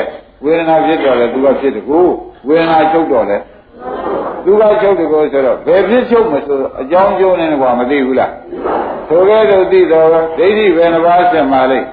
[0.44, 2.00] ဝေဒနာဖြစ်တော့လေသူကဖြစ်တကူ
[2.48, 3.38] ဝေဒနာချုပ်တော့လေ
[4.46, 8.32] သူကချုပ်တကူဆိုတော့ဘယ်ဖြစ်ချုပ်မဆိုအကြောင်းကျိုးနေကွာမသိဘူးလား
[9.10, 11.88] ဆိုခဲ့လို့သိတော့ဒိဋ္ဌိဘယ်နှပါးဆက်မှာလိမ့်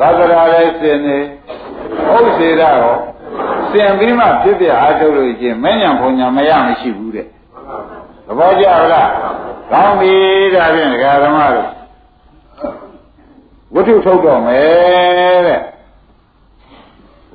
[0.00, 1.18] သတ္တရာလည်းစင်နေ
[2.14, 2.94] ဥစ္စေရရော
[3.70, 7.26] စင်ပြီးမှဖြစ်ပြအားထုတ်လို့ချင်းမဉ္ဇဉ်ဘုံညာမရမရှိဘူးတဲ့
[8.26, 9.10] သဘောကျလား
[9.70, 10.14] ကောင်းပြီ
[10.54, 11.68] ဒါဖြင့်ဒကာဓမ္မတို့
[13.74, 15.60] ဝတ္ထုထုတ်တော့မယ်တဲ့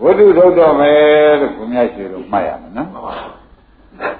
[0.04, 2.90] ဝတ္ထုထုတ်တော့မယ်လို့ဘုရားရှိလို့မှတ်ရမယ်နော်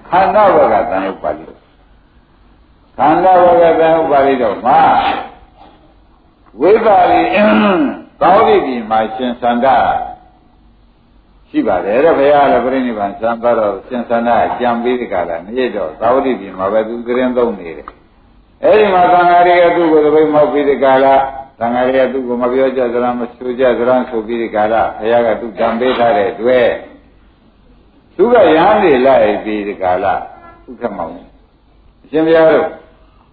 [0.10, 1.46] ခန္ဓာဘဂတန်ဥပါလိ
[2.98, 4.82] ခန္ဓာဘဂတန်ဥပါလိတော့မှာ
[6.62, 7.22] ဝိပါလိ
[8.22, 9.78] သောတိဒီမှာရှင်သန္တာ
[11.50, 17.88] ရှိပါတယ်တဲ့ဘုရားလည်းပြိဋိဘံသံပါတော့ရှင်သန္တာကြံပြီးဒီကလာနေတော့သောတိဒီမှာပဲသူသတင်းသုံးနေတယ်
[18.64, 21.16] အဲဒီမှာသံဃာတွေကသူ့ကိုသပိတ်မောက်ပြီးဒီကလာ
[21.60, 26.68] သံဃာတွေကသူ့ကိုမပြောကြသလားမဆိုကြသလားဆိုပြီးဒီကလာဘုရားကသူ့ကြံပေးထားတဲ့တွေ့
[28.16, 30.14] သူကရဟန်းတွေလိုက်ပြီးဒီကလာ
[30.68, 31.14] ဥက္ကမောင်
[32.04, 32.68] အရှင်ဘုရားတို့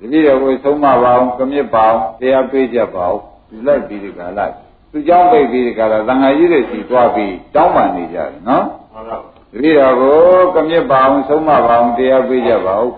[0.00, 4.46] တတိယကိုသုံးမပါအောင်ကမြစ်ပါအောင်တရားပေးကြပါအောင်ဒီလိုက်ပြီးဒီကလာ
[4.90, 10.18] သူကြောင့်ပိတ်ပြီးဒီကရသံဃာကြီးတွေစီသွားပြီးတောင်းပန်နေကြတယ်နော်မှန်ပါဘူးတပည့်တော်ကို
[10.54, 12.92] ကမြစ်ပါအောင်ဆုံးမပါအောင်တရားပေးကြပါဦး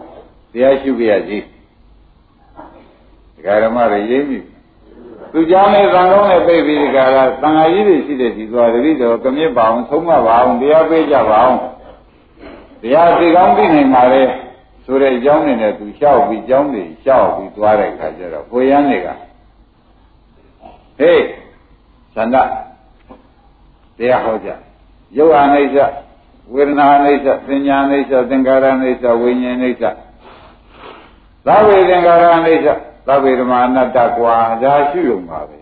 [0.53, 1.45] တရားရှိပြရကြီး
[3.35, 4.39] ဒကာရမတွေရေးပြီ
[5.33, 11.59] သူကြောင့်လည်းသံဃာနဲ့ပြိပြီးဒီကရသံဃာကြီးတွေရှိတဲ့ဒီသွားတပည့်တော်ကမြစ်ပါအောင်ဆုံးမပါအောင်တရားပေးကြပါအောင်
[12.83, 14.23] တရားသိကောင်းသိနိုင်ပါလေ
[14.85, 19.09] ဆိုတဲ့အကြောင်းနဲ့သူလျှောက်ပြီးအကြောင်းတွေလျှောက်ပြီးသွားတဲ့ခါကျတော့ကိုရန်တွေက
[20.99, 21.23] ဟေး
[22.19, 22.37] သန္တ
[23.99, 24.49] တရားဟောကြ
[25.17, 25.77] ယုတ်အနိစ္စ
[26.55, 29.83] ဝေဒနာအနိစ္စသင်ညာအနိစ္စသင်္ခါရအနိစ္စဝိညာဉ်အနိစ္စ
[31.47, 32.67] သဗ္ဗေသင်္ခါရအနိစ္စ
[33.07, 35.59] သဗ္ဗေဓမ္မာအနတ္တကွာဒါရှိုံပါပဲ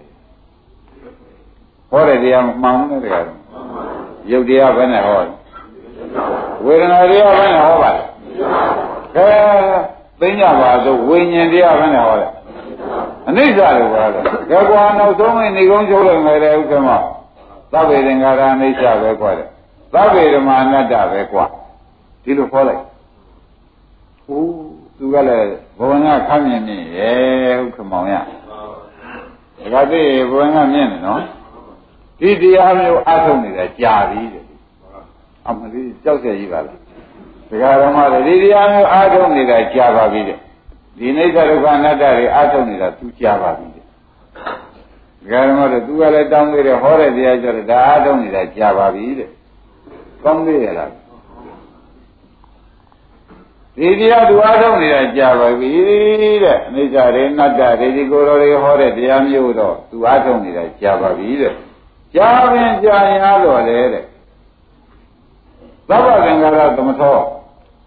[1.91, 3.25] ဟောတဲ့တရားမှန်တယ်တရား
[4.31, 5.21] ယုတ်တရားဘယ်နဲ့ဟော
[6.65, 8.03] ဝေဒနာတရားဘယ်နဲ့ဟောပါလဲ
[9.15, 9.29] ခဲ
[10.21, 12.29] သိညပါဆိုဝိညာဉ်တရားဘယ်နဲ့ဟောလဲ
[13.29, 16.89] အနိစ္စလို့ပြောတယ်။ဒါကွာနောက်ဆုံးရင်နေကုန်းချုပ်လိုက်မယ်လေဥက္ကမ။
[17.73, 19.49] သဗ္ဗေသင်္ခါရအနိစ္စပဲကွာတယ်။
[19.95, 21.45] သဗ္ဗေဓမ္မအနတ္တပဲကွာ။
[22.23, 22.83] ဒီလိုခေါ်လိုက်။
[24.25, 24.51] ဟိုး
[24.97, 28.15] သူကလည်းဘဝငါခမ်းမြင်မြင်ရဲ့ဥက္ကမောင်ရ။
[29.75, 31.23] ဒါကသိဘဝငါမြင်တယ်နော်။
[32.19, 34.45] ဒီတရားမျိုးအထုတ်နေတာကြာပြီတဲ့။
[35.47, 36.79] အမလေးကြောက်ရရပါလား။
[37.51, 40.39] ဒကာဓမ္မတွေဒီတရားမျိုးအထုတ်နေတာကြာပါပြီတဲ့။
[40.99, 43.85] ဒီနိစ္စဒုက္ခအနတ္တတွေအထုတ်နေတာသူကြာပါပြီတဲ့
[45.21, 49.29] ဒကာဓမ္မတွေသူကလည်းတောင်းသေးတယ်ဟောတဲ့တရားကြတော့ဒါအထုတ်နေတာကြာပါပြီတဲ့
[50.23, 50.91] ကောင်းသေးရလား
[53.77, 55.71] ဒီတရားသူအားထုတ်နေတာကြာပါပြီ
[56.45, 61.53] တဲ့အနိစ္စရေနတ္တရေဒီကိုယ်တော်တွေဟောတဲ့တရားမျိုးတော့သူအားထုတ်နေတာကြာပါပြီတဲ့
[62.15, 64.05] ကြာပင်ကြာရင်အားလို့လေတဲ့
[65.89, 67.19] သဗ္ဗသင်္ခါရသမထော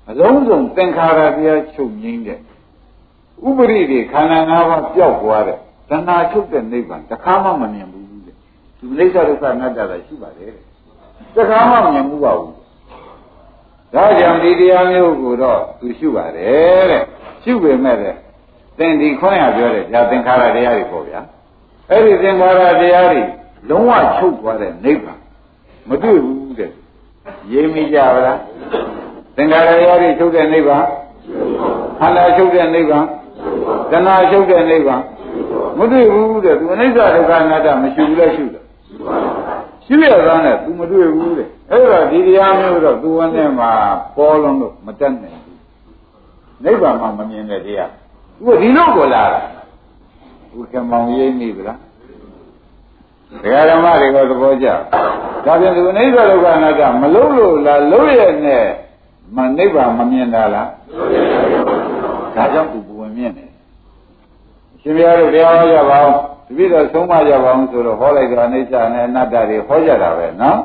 [0.10, 2.40] အလုံးစုံသင်္ခါရတရားချုပ်ငိမ့်တဲ့
[3.48, 5.58] ဥပရိတွေခန္ဓာ၅ပါးပျောက်သွားတဲ့
[5.90, 8.36] တဏှာချုပ်တဲ့နိဗ္ဗာန်တခါမှမမြင်ဘူးတဲ့
[8.80, 10.66] ဒီနိစ္စဒုက္ခအနတ္တကရှိပါတယ်တဲ့
[11.36, 12.54] တခါမှမမြင်ဘူးပါဘူး
[13.94, 17.04] ဒါကြောင့်ဒီတရားမျိုးကိုတော့သူရှုပါတယ်တဲ့
[17.44, 18.16] ရှုပေမဲ့တဲ့
[18.78, 21.22] သင်ဒီခွန်းရပြောတဲ့ဒါသင်္ခါရတရားတွေပေါ့ဗျာ
[21.90, 23.22] အဲ့ဒီသင်္ခါရတရားတွေ
[23.70, 25.20] လုံးဝချုပ်သွားတဲ့နိဗ္ဗာန်
[25.90, 26.72] မတွေ့ဘူးတဲ့
[27.52, 28.40] ရေးမိကြပါလား
[29.36, 30.84] သင်္ခါရတရားတွေချုပ်တဲ့နိဗ္ဗာန်
[32.00, 33.06] ခန္ဓာချုပ်တဲ့နိဗ္ဗာန်
[33.91, 35.03] တဏှာချုပ်တဲ့နိဗ္ဗာန်
[35.79, 38.65] မတွေ့ဘူးတဲ့သူအနိစ္စဒုက္ခအနတ္တမရှိဘူးလဲရှုတယ်
[39.87, 43.71] ရှိရသားနဲ့ तू မတွေ့ဘူးတဲ့အဲ့တော့ဒီတရားမျိုးတော့ तू ဝန်နဲ့မှာ
[44.17, 45.59] ပေါ်လုံးလို့မတတ်နိုင်ဘူး
[46.65, 47.91] နိဗ္ဗာန်မှာမမြင်တဲ့တရား
[48.39, 49.41] तू ဒီလိုကိုလာတာ
[50.57, 51.79] ဥက္ကမောင်ရိပ်မိဗလား
[53.43, 54.67] ဒကာဓမ္မတွေကသဘောကျ
[55.45, 58.65] ဒါပြန်သူနိဗ္ဗာန်ဒုက္ခအနတ္တမလုံးလို့လားလုံးရနဲ့
[59.37, 60.69] မနိဗ္ဗာန်မမြင်တာလား
[62.35, 63.50] ဒါကြောင့် तू ဘဝင် မြင်တယ်
[64.82, 66.14] ရှင်ဘုရားတို့တရားဟောကြပါဦး
[66.48, 70.58] တပည့်တော်ဆုံးမကြပါအောင်ဆိုတော့ဟောလိုက်တော့အိဋ္ဌာနဲ့အနတ္တတွေဟောကြတာပဲနော်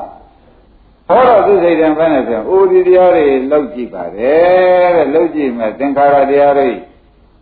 [1.09, 6.69] ဟောတော့သူစိတ်တံဘယ်နဲ့ပြန်အိုဒီတရားတွေလောက်ကြည့်ပါတယ်တဲ့လောက်ကြည့်မယ်သင်္ခါရတရားတွေ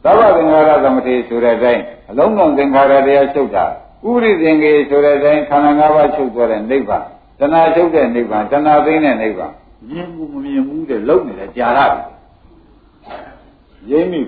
[0.05, 3.65] သဗ္ဗသင်္ခါရသမတိဆိုတဲ့အတိုင်းအလုံးစုံသင်္ခါရတရားချုပ်တာ
[4.07, 7.05] ဥရိသင်္ကေဆိုတဲ့အတိုင်းခန္ဓာ၅ပါးချုပ်သွားတဲ့နိဗ္ဗာန်
[7.39, 9.53] တဏှာချုပ်တဲ့နိဗ္ဗာန်တဏှာသိတဲ့နိဗ္ဗာန်
[9.89, 12.03] မြင်မှုမမြင်ဘူးတဲ့လုံးနေတယ်ကြာရပြီ
[13.91, 14.21] ရင်းမိ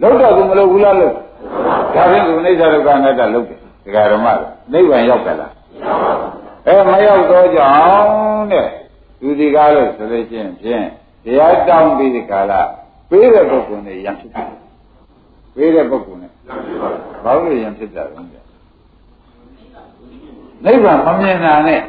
[0.00, 5.52] လောက်တော့သူမလို့ဘူးလားလို့ဒါဖြင့်သူအိဋ္ဌဒုက္ခအနတ္တလုတ်တယ်ဒကာဓမ္မတွေနိဗ္ဗာန်ရောက်ကြလား
[6.66, 8.66] အဲမရောက်တော့ကြောင်းတဲ့
[9.20, 10.84] သူဒီကားလို့ဆိုလို့ရှိရင်ဖြင့်
[11.24, 12.52] တရားတောင်းပြီးဒီကာလ
[13.10, 14.48] ပေးတဲ့ပုဂ္ဂိုလ်နဲ့ယံဖြစ်တယ်
[15.54, 16.30] ပေးတဲ့ပုဂ္ဂိုလ်နဲ့
[17.24, 18.20] ဘာလို့ယံဖြစ်တာလဲ
[20.64, 21.80] နိဗ္ဗာန်မမြင်တာနဲ့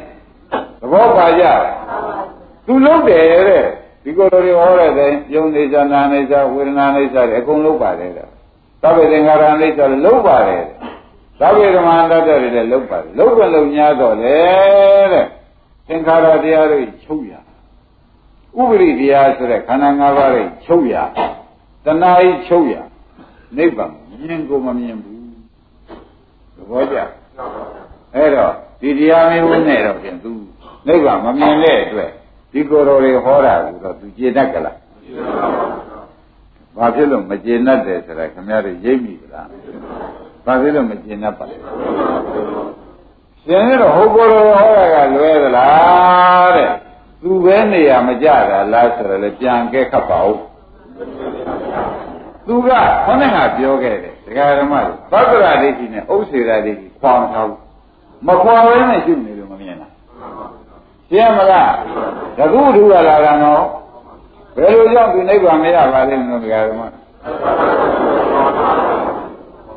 [0.80, 1.44] သဘောပါကြ
[2.66, 3.64] သူလုံးတယ်တဲ့
[4.04, 8.28] ဒီကိုယ်တော်တွေဟောတဲ့တဲ့ယုံနေဇာနာနေဇာဝေဒနာနေဇာတွေအကုန်လုံးပါတယ်တဲ့
[8.82, 10.64] သဗ္ဗေသင်္ခါရအိဋ္ဌလည်းလုံးပါတယ်
[11.40, 14.38] သဗ္ဗေဓမ္မန္တတ္တတွေလည်းလုံးပါတယ်လုံးပဲလုံးများတော့လေ
[15.12, 15.26] တဲ့
[15.88, 17.32] သင်္ခါရတရားတွေချုပ်ရ
[18.58, 20.94] ဥပရိတရားဆိုတဲ့ခန္ဓာ၅ပါးတွေချုပ်ရ
[21.84, 22.74] တဏှာကြီးချုပ်ရ
[23.56, 23.92] နိဗ္ဗာန်
[24.26, 25.20] မြင်ကိုမမြင်ဘူး
[26.56, 26.96] သဘောကျ
[28.14, 30.32] အဲ့တော့ဒီတရားမျိုးနဲ့တော့ပြန်သူ
[30.86, 32.10] နိဗ္ဗာန်မမြင်တဲ့အတွက်
[32.54, 34.76] ဒီကိုယ်တော်တွေဟောတာကိုတော့သူကျေနပ်ကြလား
[36.76, 39.48] ဘာဖြစ်လို့မကျေနပ်တယ်ဆိုတာခင်ဗျားတို့ရိပ်မိဗလား
[40.44, 41.56] ဘာဖြစ်လို့မကျေနပ်ပါလဲ
[43.44, 46.70] ရှင်တော့ဟောကိုယ်တော်ဟောတာကလွဲသလားတဲ့
[47.22, 50.38] သူပဲနေရမကြတာလားဆိုတော့လေပြန်ကဲခတ်ပါဦး
[52.46, 52.68] သူက
[53.04, 57.60] ခொနဲ့ကပြောခဲ့တယ်ဒကာဓမ္မတွေသက္ကရာဒိဋ္ဌိနဲ့ဥစ္စေရာဒိဋ္ဌိခွာမထားဘူး
[58.26, 59.33] မခွာဘဲနဲ့ရှုနေလို့မမြင်တာ
[61.14, 61.72] ရှင်းမလား
[62.38, 63.62] တခုထူလာတာကတော့
[64.56, 66.82] ဘယ်လိုကြောင့်ဒီနိဗ္ဗာန်မရပါလိမ့်မလို့ဒကာဓမ္မ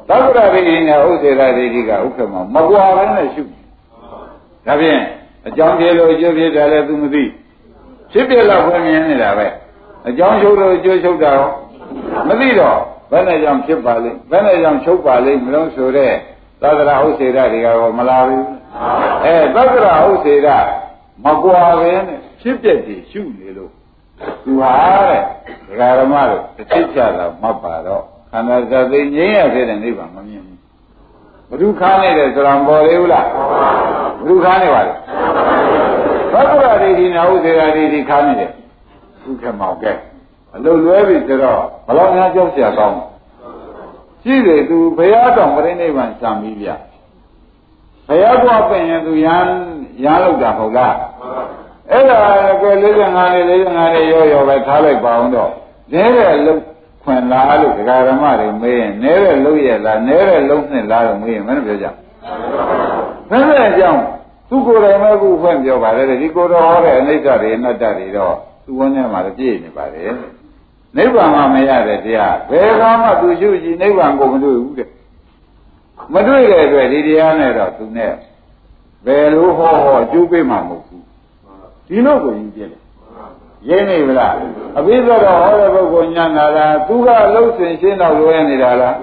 [0.09, 3.43] သက္ကရာဒိဋ္ဌိနဲ့ဥစ္စေရာဒိဋ္ဌိကဥက္ကမမကွာဘဲနဲ့ရှု
[4.65, 5.01] ဒါဖြင့်
[5.47, 7.23] အကြောင်းပြေလို့အကျိုးဖြစ်တယ်လည်းသူမသိ
[8.11, 9.47] ဖြစ်ပြလောက်ပဲမြင်နေတာပဲ
[10.07, 11.49] အကြောင်းရှုလို့အကျိုးရှုတာရော
[12.27, 12.77] မသိတော့
[13.11, 16.13] ဘယ်နဲ့ကြောင့်ဖြစ်ပါလိမ့်ဘယ်နဲ့ကြောင့်ချုပ်ပါလိမ့်မလို့ဆိုတဲ့
[16.61, 18.45] သက္ကရာဥစ္စေရတွေကတော့မလာဘူး
[19.25, 20.47] အဲသက္ကရာဥစ္စေရ
[21.23, 23.71] မကွာပဲနဲ့ဖြစ်ပြက်တွေရှုနေလို့
[24.43, 24.73] သူဟာ
[25.09, 25.21] တဲ့
[25.67, 30.57] ဒကာဓမ္မတို့တစ်ချက်ကြတာမှတ်ပါတော့ခန္ဓာစသိငြိမ်းရခဲ့တဲ့နိဗ္ဗာန်မမြင်ဘူး
[31.49, 33.25] ဘဒုခါနေတယ်ဆိုတော့ပေါ်သေးဘူးလား
[34.19, 34.93] ဘဒုခါနေပါလေ
[36.31, 38.51] သက္ကုရဒိဋ္ဌိနာဥစေရဒိဋ္ဌိခါနေတယ်
[39.27, 39.91] ဥက္ကမောက်ကဲ
[40.55, 42.97] အလုံးလွဲပြီဆိုတော့ဘလောက်များကြောက်စရာကောင်း
[44.23, 46.69] ရှိတယ်သူဘုရားတော်ပြိဋိနိဗ္ဗာန်စံပြီးဗျ
[48.07, 49.47] ဘုရားကွာပြင်ရင်သူရန်
[50.03, 50.95] ရန်လောက်တာဟုတ်လား
[51.91, 52.17] အဲ့ဒါ
[52.61, 52.89] က45နေ
[53.67, 55.51] 45နေရောရောပဲထားလိုက်ပါအောင်တော့
[55.93, 56.61] နဲတဲ့လုတ်
[57.03, 61.87] ခွင်လားလို့ဒကာရမတွေမေးရင်နဲတဲ့လုတ်ရလားနဲတဲ့လုတ်နဲ့လားလို့မေးရင်မင်းပြောကြ
[63.29, 64.01] ဘယ်နဲ့ကြောင့်
[64.49, 68.35] သူကိုယ်တိုင်မဲ့ခုဖွင့်ပြောပါတယ်ဒီကိုယ်တော်ဟောတဲ့အနိစ္စတွေအနတ္တတွေတော့
[68.65, 70.11] သူဝန်းထဲမှာပြည့်နေပါတယ်
[70.97, 74.89] နိဗ္ဗာန်မှမရတဲ့တရားဘယ်ကမှသူရှုကြည့်နိဗ္ဗာန်ကိုမတွေ့ဘူးတဲ့
[76.13, 78.11] မတွေ့တဲ့အတွက်ဒီတရားနဲ့တော့သူနဲ့
[79.05, 81.03] ဘယ်လိုဟောဟောအကျိုးပေးမှာမဟုတ်ဘူး
[81.87, 82.81] ဒီလိုကိုယူပြတယ်
[83.69, 84.33] ရင်းနေဗလား
[84.79, 88.95] အဘိဓမ္မာဟောတဲ့ပုဂ္ဂိုလ်ညာနာလားသူကအလုံးစင်ရှင်းတော့လွဲနေတာလား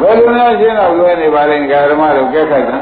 [0.00, 1.56] ဘယ်လိုလဲရှင်းတော့လွဲနေပါလဲ
[1.90, 2.78] ဓမ္မတို့ကဲခိုက်တာ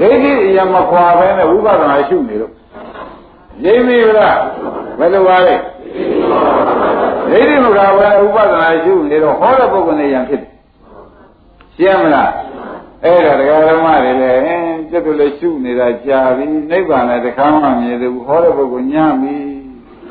[0.00, 2.52] ဒိဋ္ဌိအရင်မခွာပဲနဲ့ဝိပဿနာရှုနေလို့
[3.64, 4.38] ရင်းပြီလား
[4.98, 5.54] ဘယ်လိုပါလဲ
[7.30, 10.50] ဒိဋ္ဌိမခွာပဲဥပဒနာရှုနေတော့ဟောတဲ့ပုဂ္ဂိုလ်နဲ့ရံဖြစ်တယ်
[11.76, 12.30] ရှင်းမလား
[13.04, 13.88] အဲ့ဒါတရားဓမ္မ
[15.04, 19.36] တွေလည်းကျက်တို့လည်းရှုနေတာကြာပြီနိဗ္ဗာန်လည်းတခါမှမြင်သေးဘူးဟောတဲ့ပုဂ္ဂိုလ်ညံ့ပြီ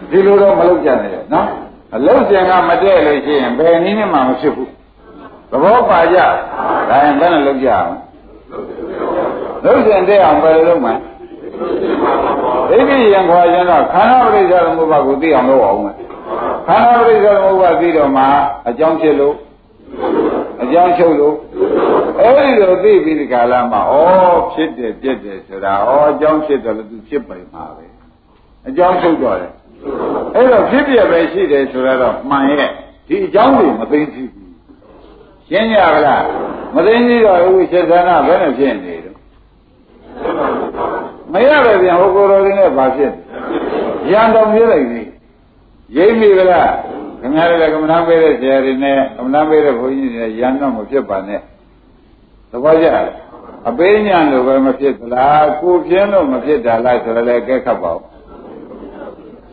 [0.09, 1.47] ဒီလိုတော့မလုပ်ကြနဲ့နော်
[1.95, 4.71] အလုံးစင်ကမတည့်လို့ရှိရင်ဘယ်နည်းနဲ့မှမဖြစ်ဘူး
[5.51, 6.17] သဘောပါကြ
[6.89, 7.91] ဒါရင်ဘယ်နဲ့လုပ်ကြအောင်
[9.63, 10.95] လုံးစင်တဲ့အောင်ဘယ်လိုလုပ်မလဲ
[12.69, 15.95] ဒိဋ္ဌိယံခွာရင်တော့ခန္ဓာပရိစ္ဆေသမုပ္ပါကိုသိအောင်လုပ်အောင်မယ်
[16.67, 18.23] ခန္ဓာပရိစ္ဆေသမုပ္ပါသိတော့မှ
[18.69, 19.35] အကြောင်းဖြစ်လို့
[20.61, 21.35] အကြောင်းချုပ်လို့
[22.19, 23.95] အဲဒီလိုသိပြီးဒီကာလမှာဩ
[24.53, 27.85] ဖြစ်တယ်ပြက်တယ်ဆိုတာဩအကြောင်းဖြစ်တယ်လို့သူဖြစ်ပိုင်မှာပဲ
[28.67, 29.53] အကြောင်းချုပ်တော့တယ်
[30.35, 32.71] အဲ့တော့ဖြစ်ပြပဲရှိတယ်ဆိုတော့မှန်ရဲ့
[33.07, 34.49] ဒီအကြောင်းကိုမသိသိဘူး
[35.47, 36.23] ရှင်းရပါလား
[36.75, 39.17] မသိသိတော့ဘူးစေသနာဘယ်နဲ့ဖြစ်နေတော့
[41.33, 43.11] မရပဲပြန်ဟိုကိုယ်တော်လေးနဲ့ဘာဖြစ်
[44.11, 45.01] ရန်တော်ပြေးလိုက်ပြီ
[45.97, 46.71] ရိပ်မိကလား
[47.21, 51.41] ခင်ဗျားတို့လည်းကမ္မနာပေးတဲ့ဆရာတွေနဲ့ကမ္မနာပေးတဲ့ဘုန်းကြီးတွေရန်တော့မဖြစ်ပါနဲ့
[52.51, 53.05] သဘောကျလား
[53.69, 58.01] အပေးညာလို့ပဲမဖြစ်သလားကိုပြင်းလို့မဖြစ်တာလားဆိုတော့လည်းကဲခတ်ပါဦး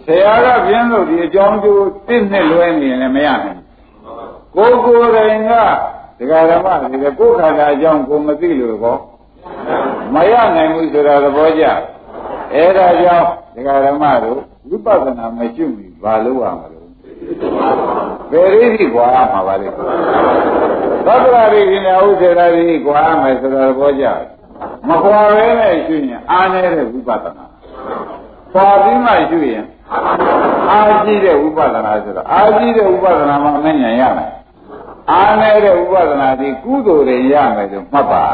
[0.05, 3.61] ဆရာကပြင်းလို့ဒီအကြောင်းကျိုးတစ်နှစ်လွဲနေရင်လည်းမရနိုင်
[4.57, 5.53] ကိုကိုယ်တိုင်က
[6.19, 8.97] ဒကာဓမ္မတွေလည်းကိုယ်ခန္ဓာအကြောင်းကိုမသိလို့ကော
[10.15, 11.65] မရနိုင်ဘူးဆိုတာသဘောကျ
[12.55, 14.39] အဲဒါကြောင့်ဒကာဓမ္မတို့
[14.69, 16.76] ဝိပဿနာမရှိဘူးဘာလို့ရမှာလဲ
[18.31, 19.79] ဘယ်ရည်ကြီးကွာမှာပါလေသ
[21.15, 24.05] တ္တရာရိကိနာဥစေရာရိကွာမယ်ဆိုတော့ဘောကြ
[24.89, 27.45] မကွာပဲနဲ့ရှိရင်အားနေတဲ့ဝိပဿနာ
[28.53, 29.67] ပွာပြီးမှရှိရင်
[30.71, 34.31] အားကြီးတဲ့ဝိပဿနာဆိုတော့အားကြီးတဲ့ဝိပဿနာမှမဉဏ်ရမယ်
[35.11, 38.25] အားနေတဲ့ဝိပဿနာဒီကုသိုလ်တွေရမယ်ဆိုမှတ်ပါ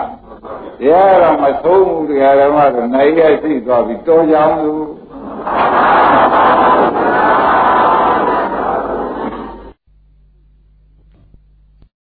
[0.81, 4.85] တရားတော်မဆုံးဘူးတရားဓမ္မဆိုနိုင်ရရှိသွားပြီတော်ကြောင်လို့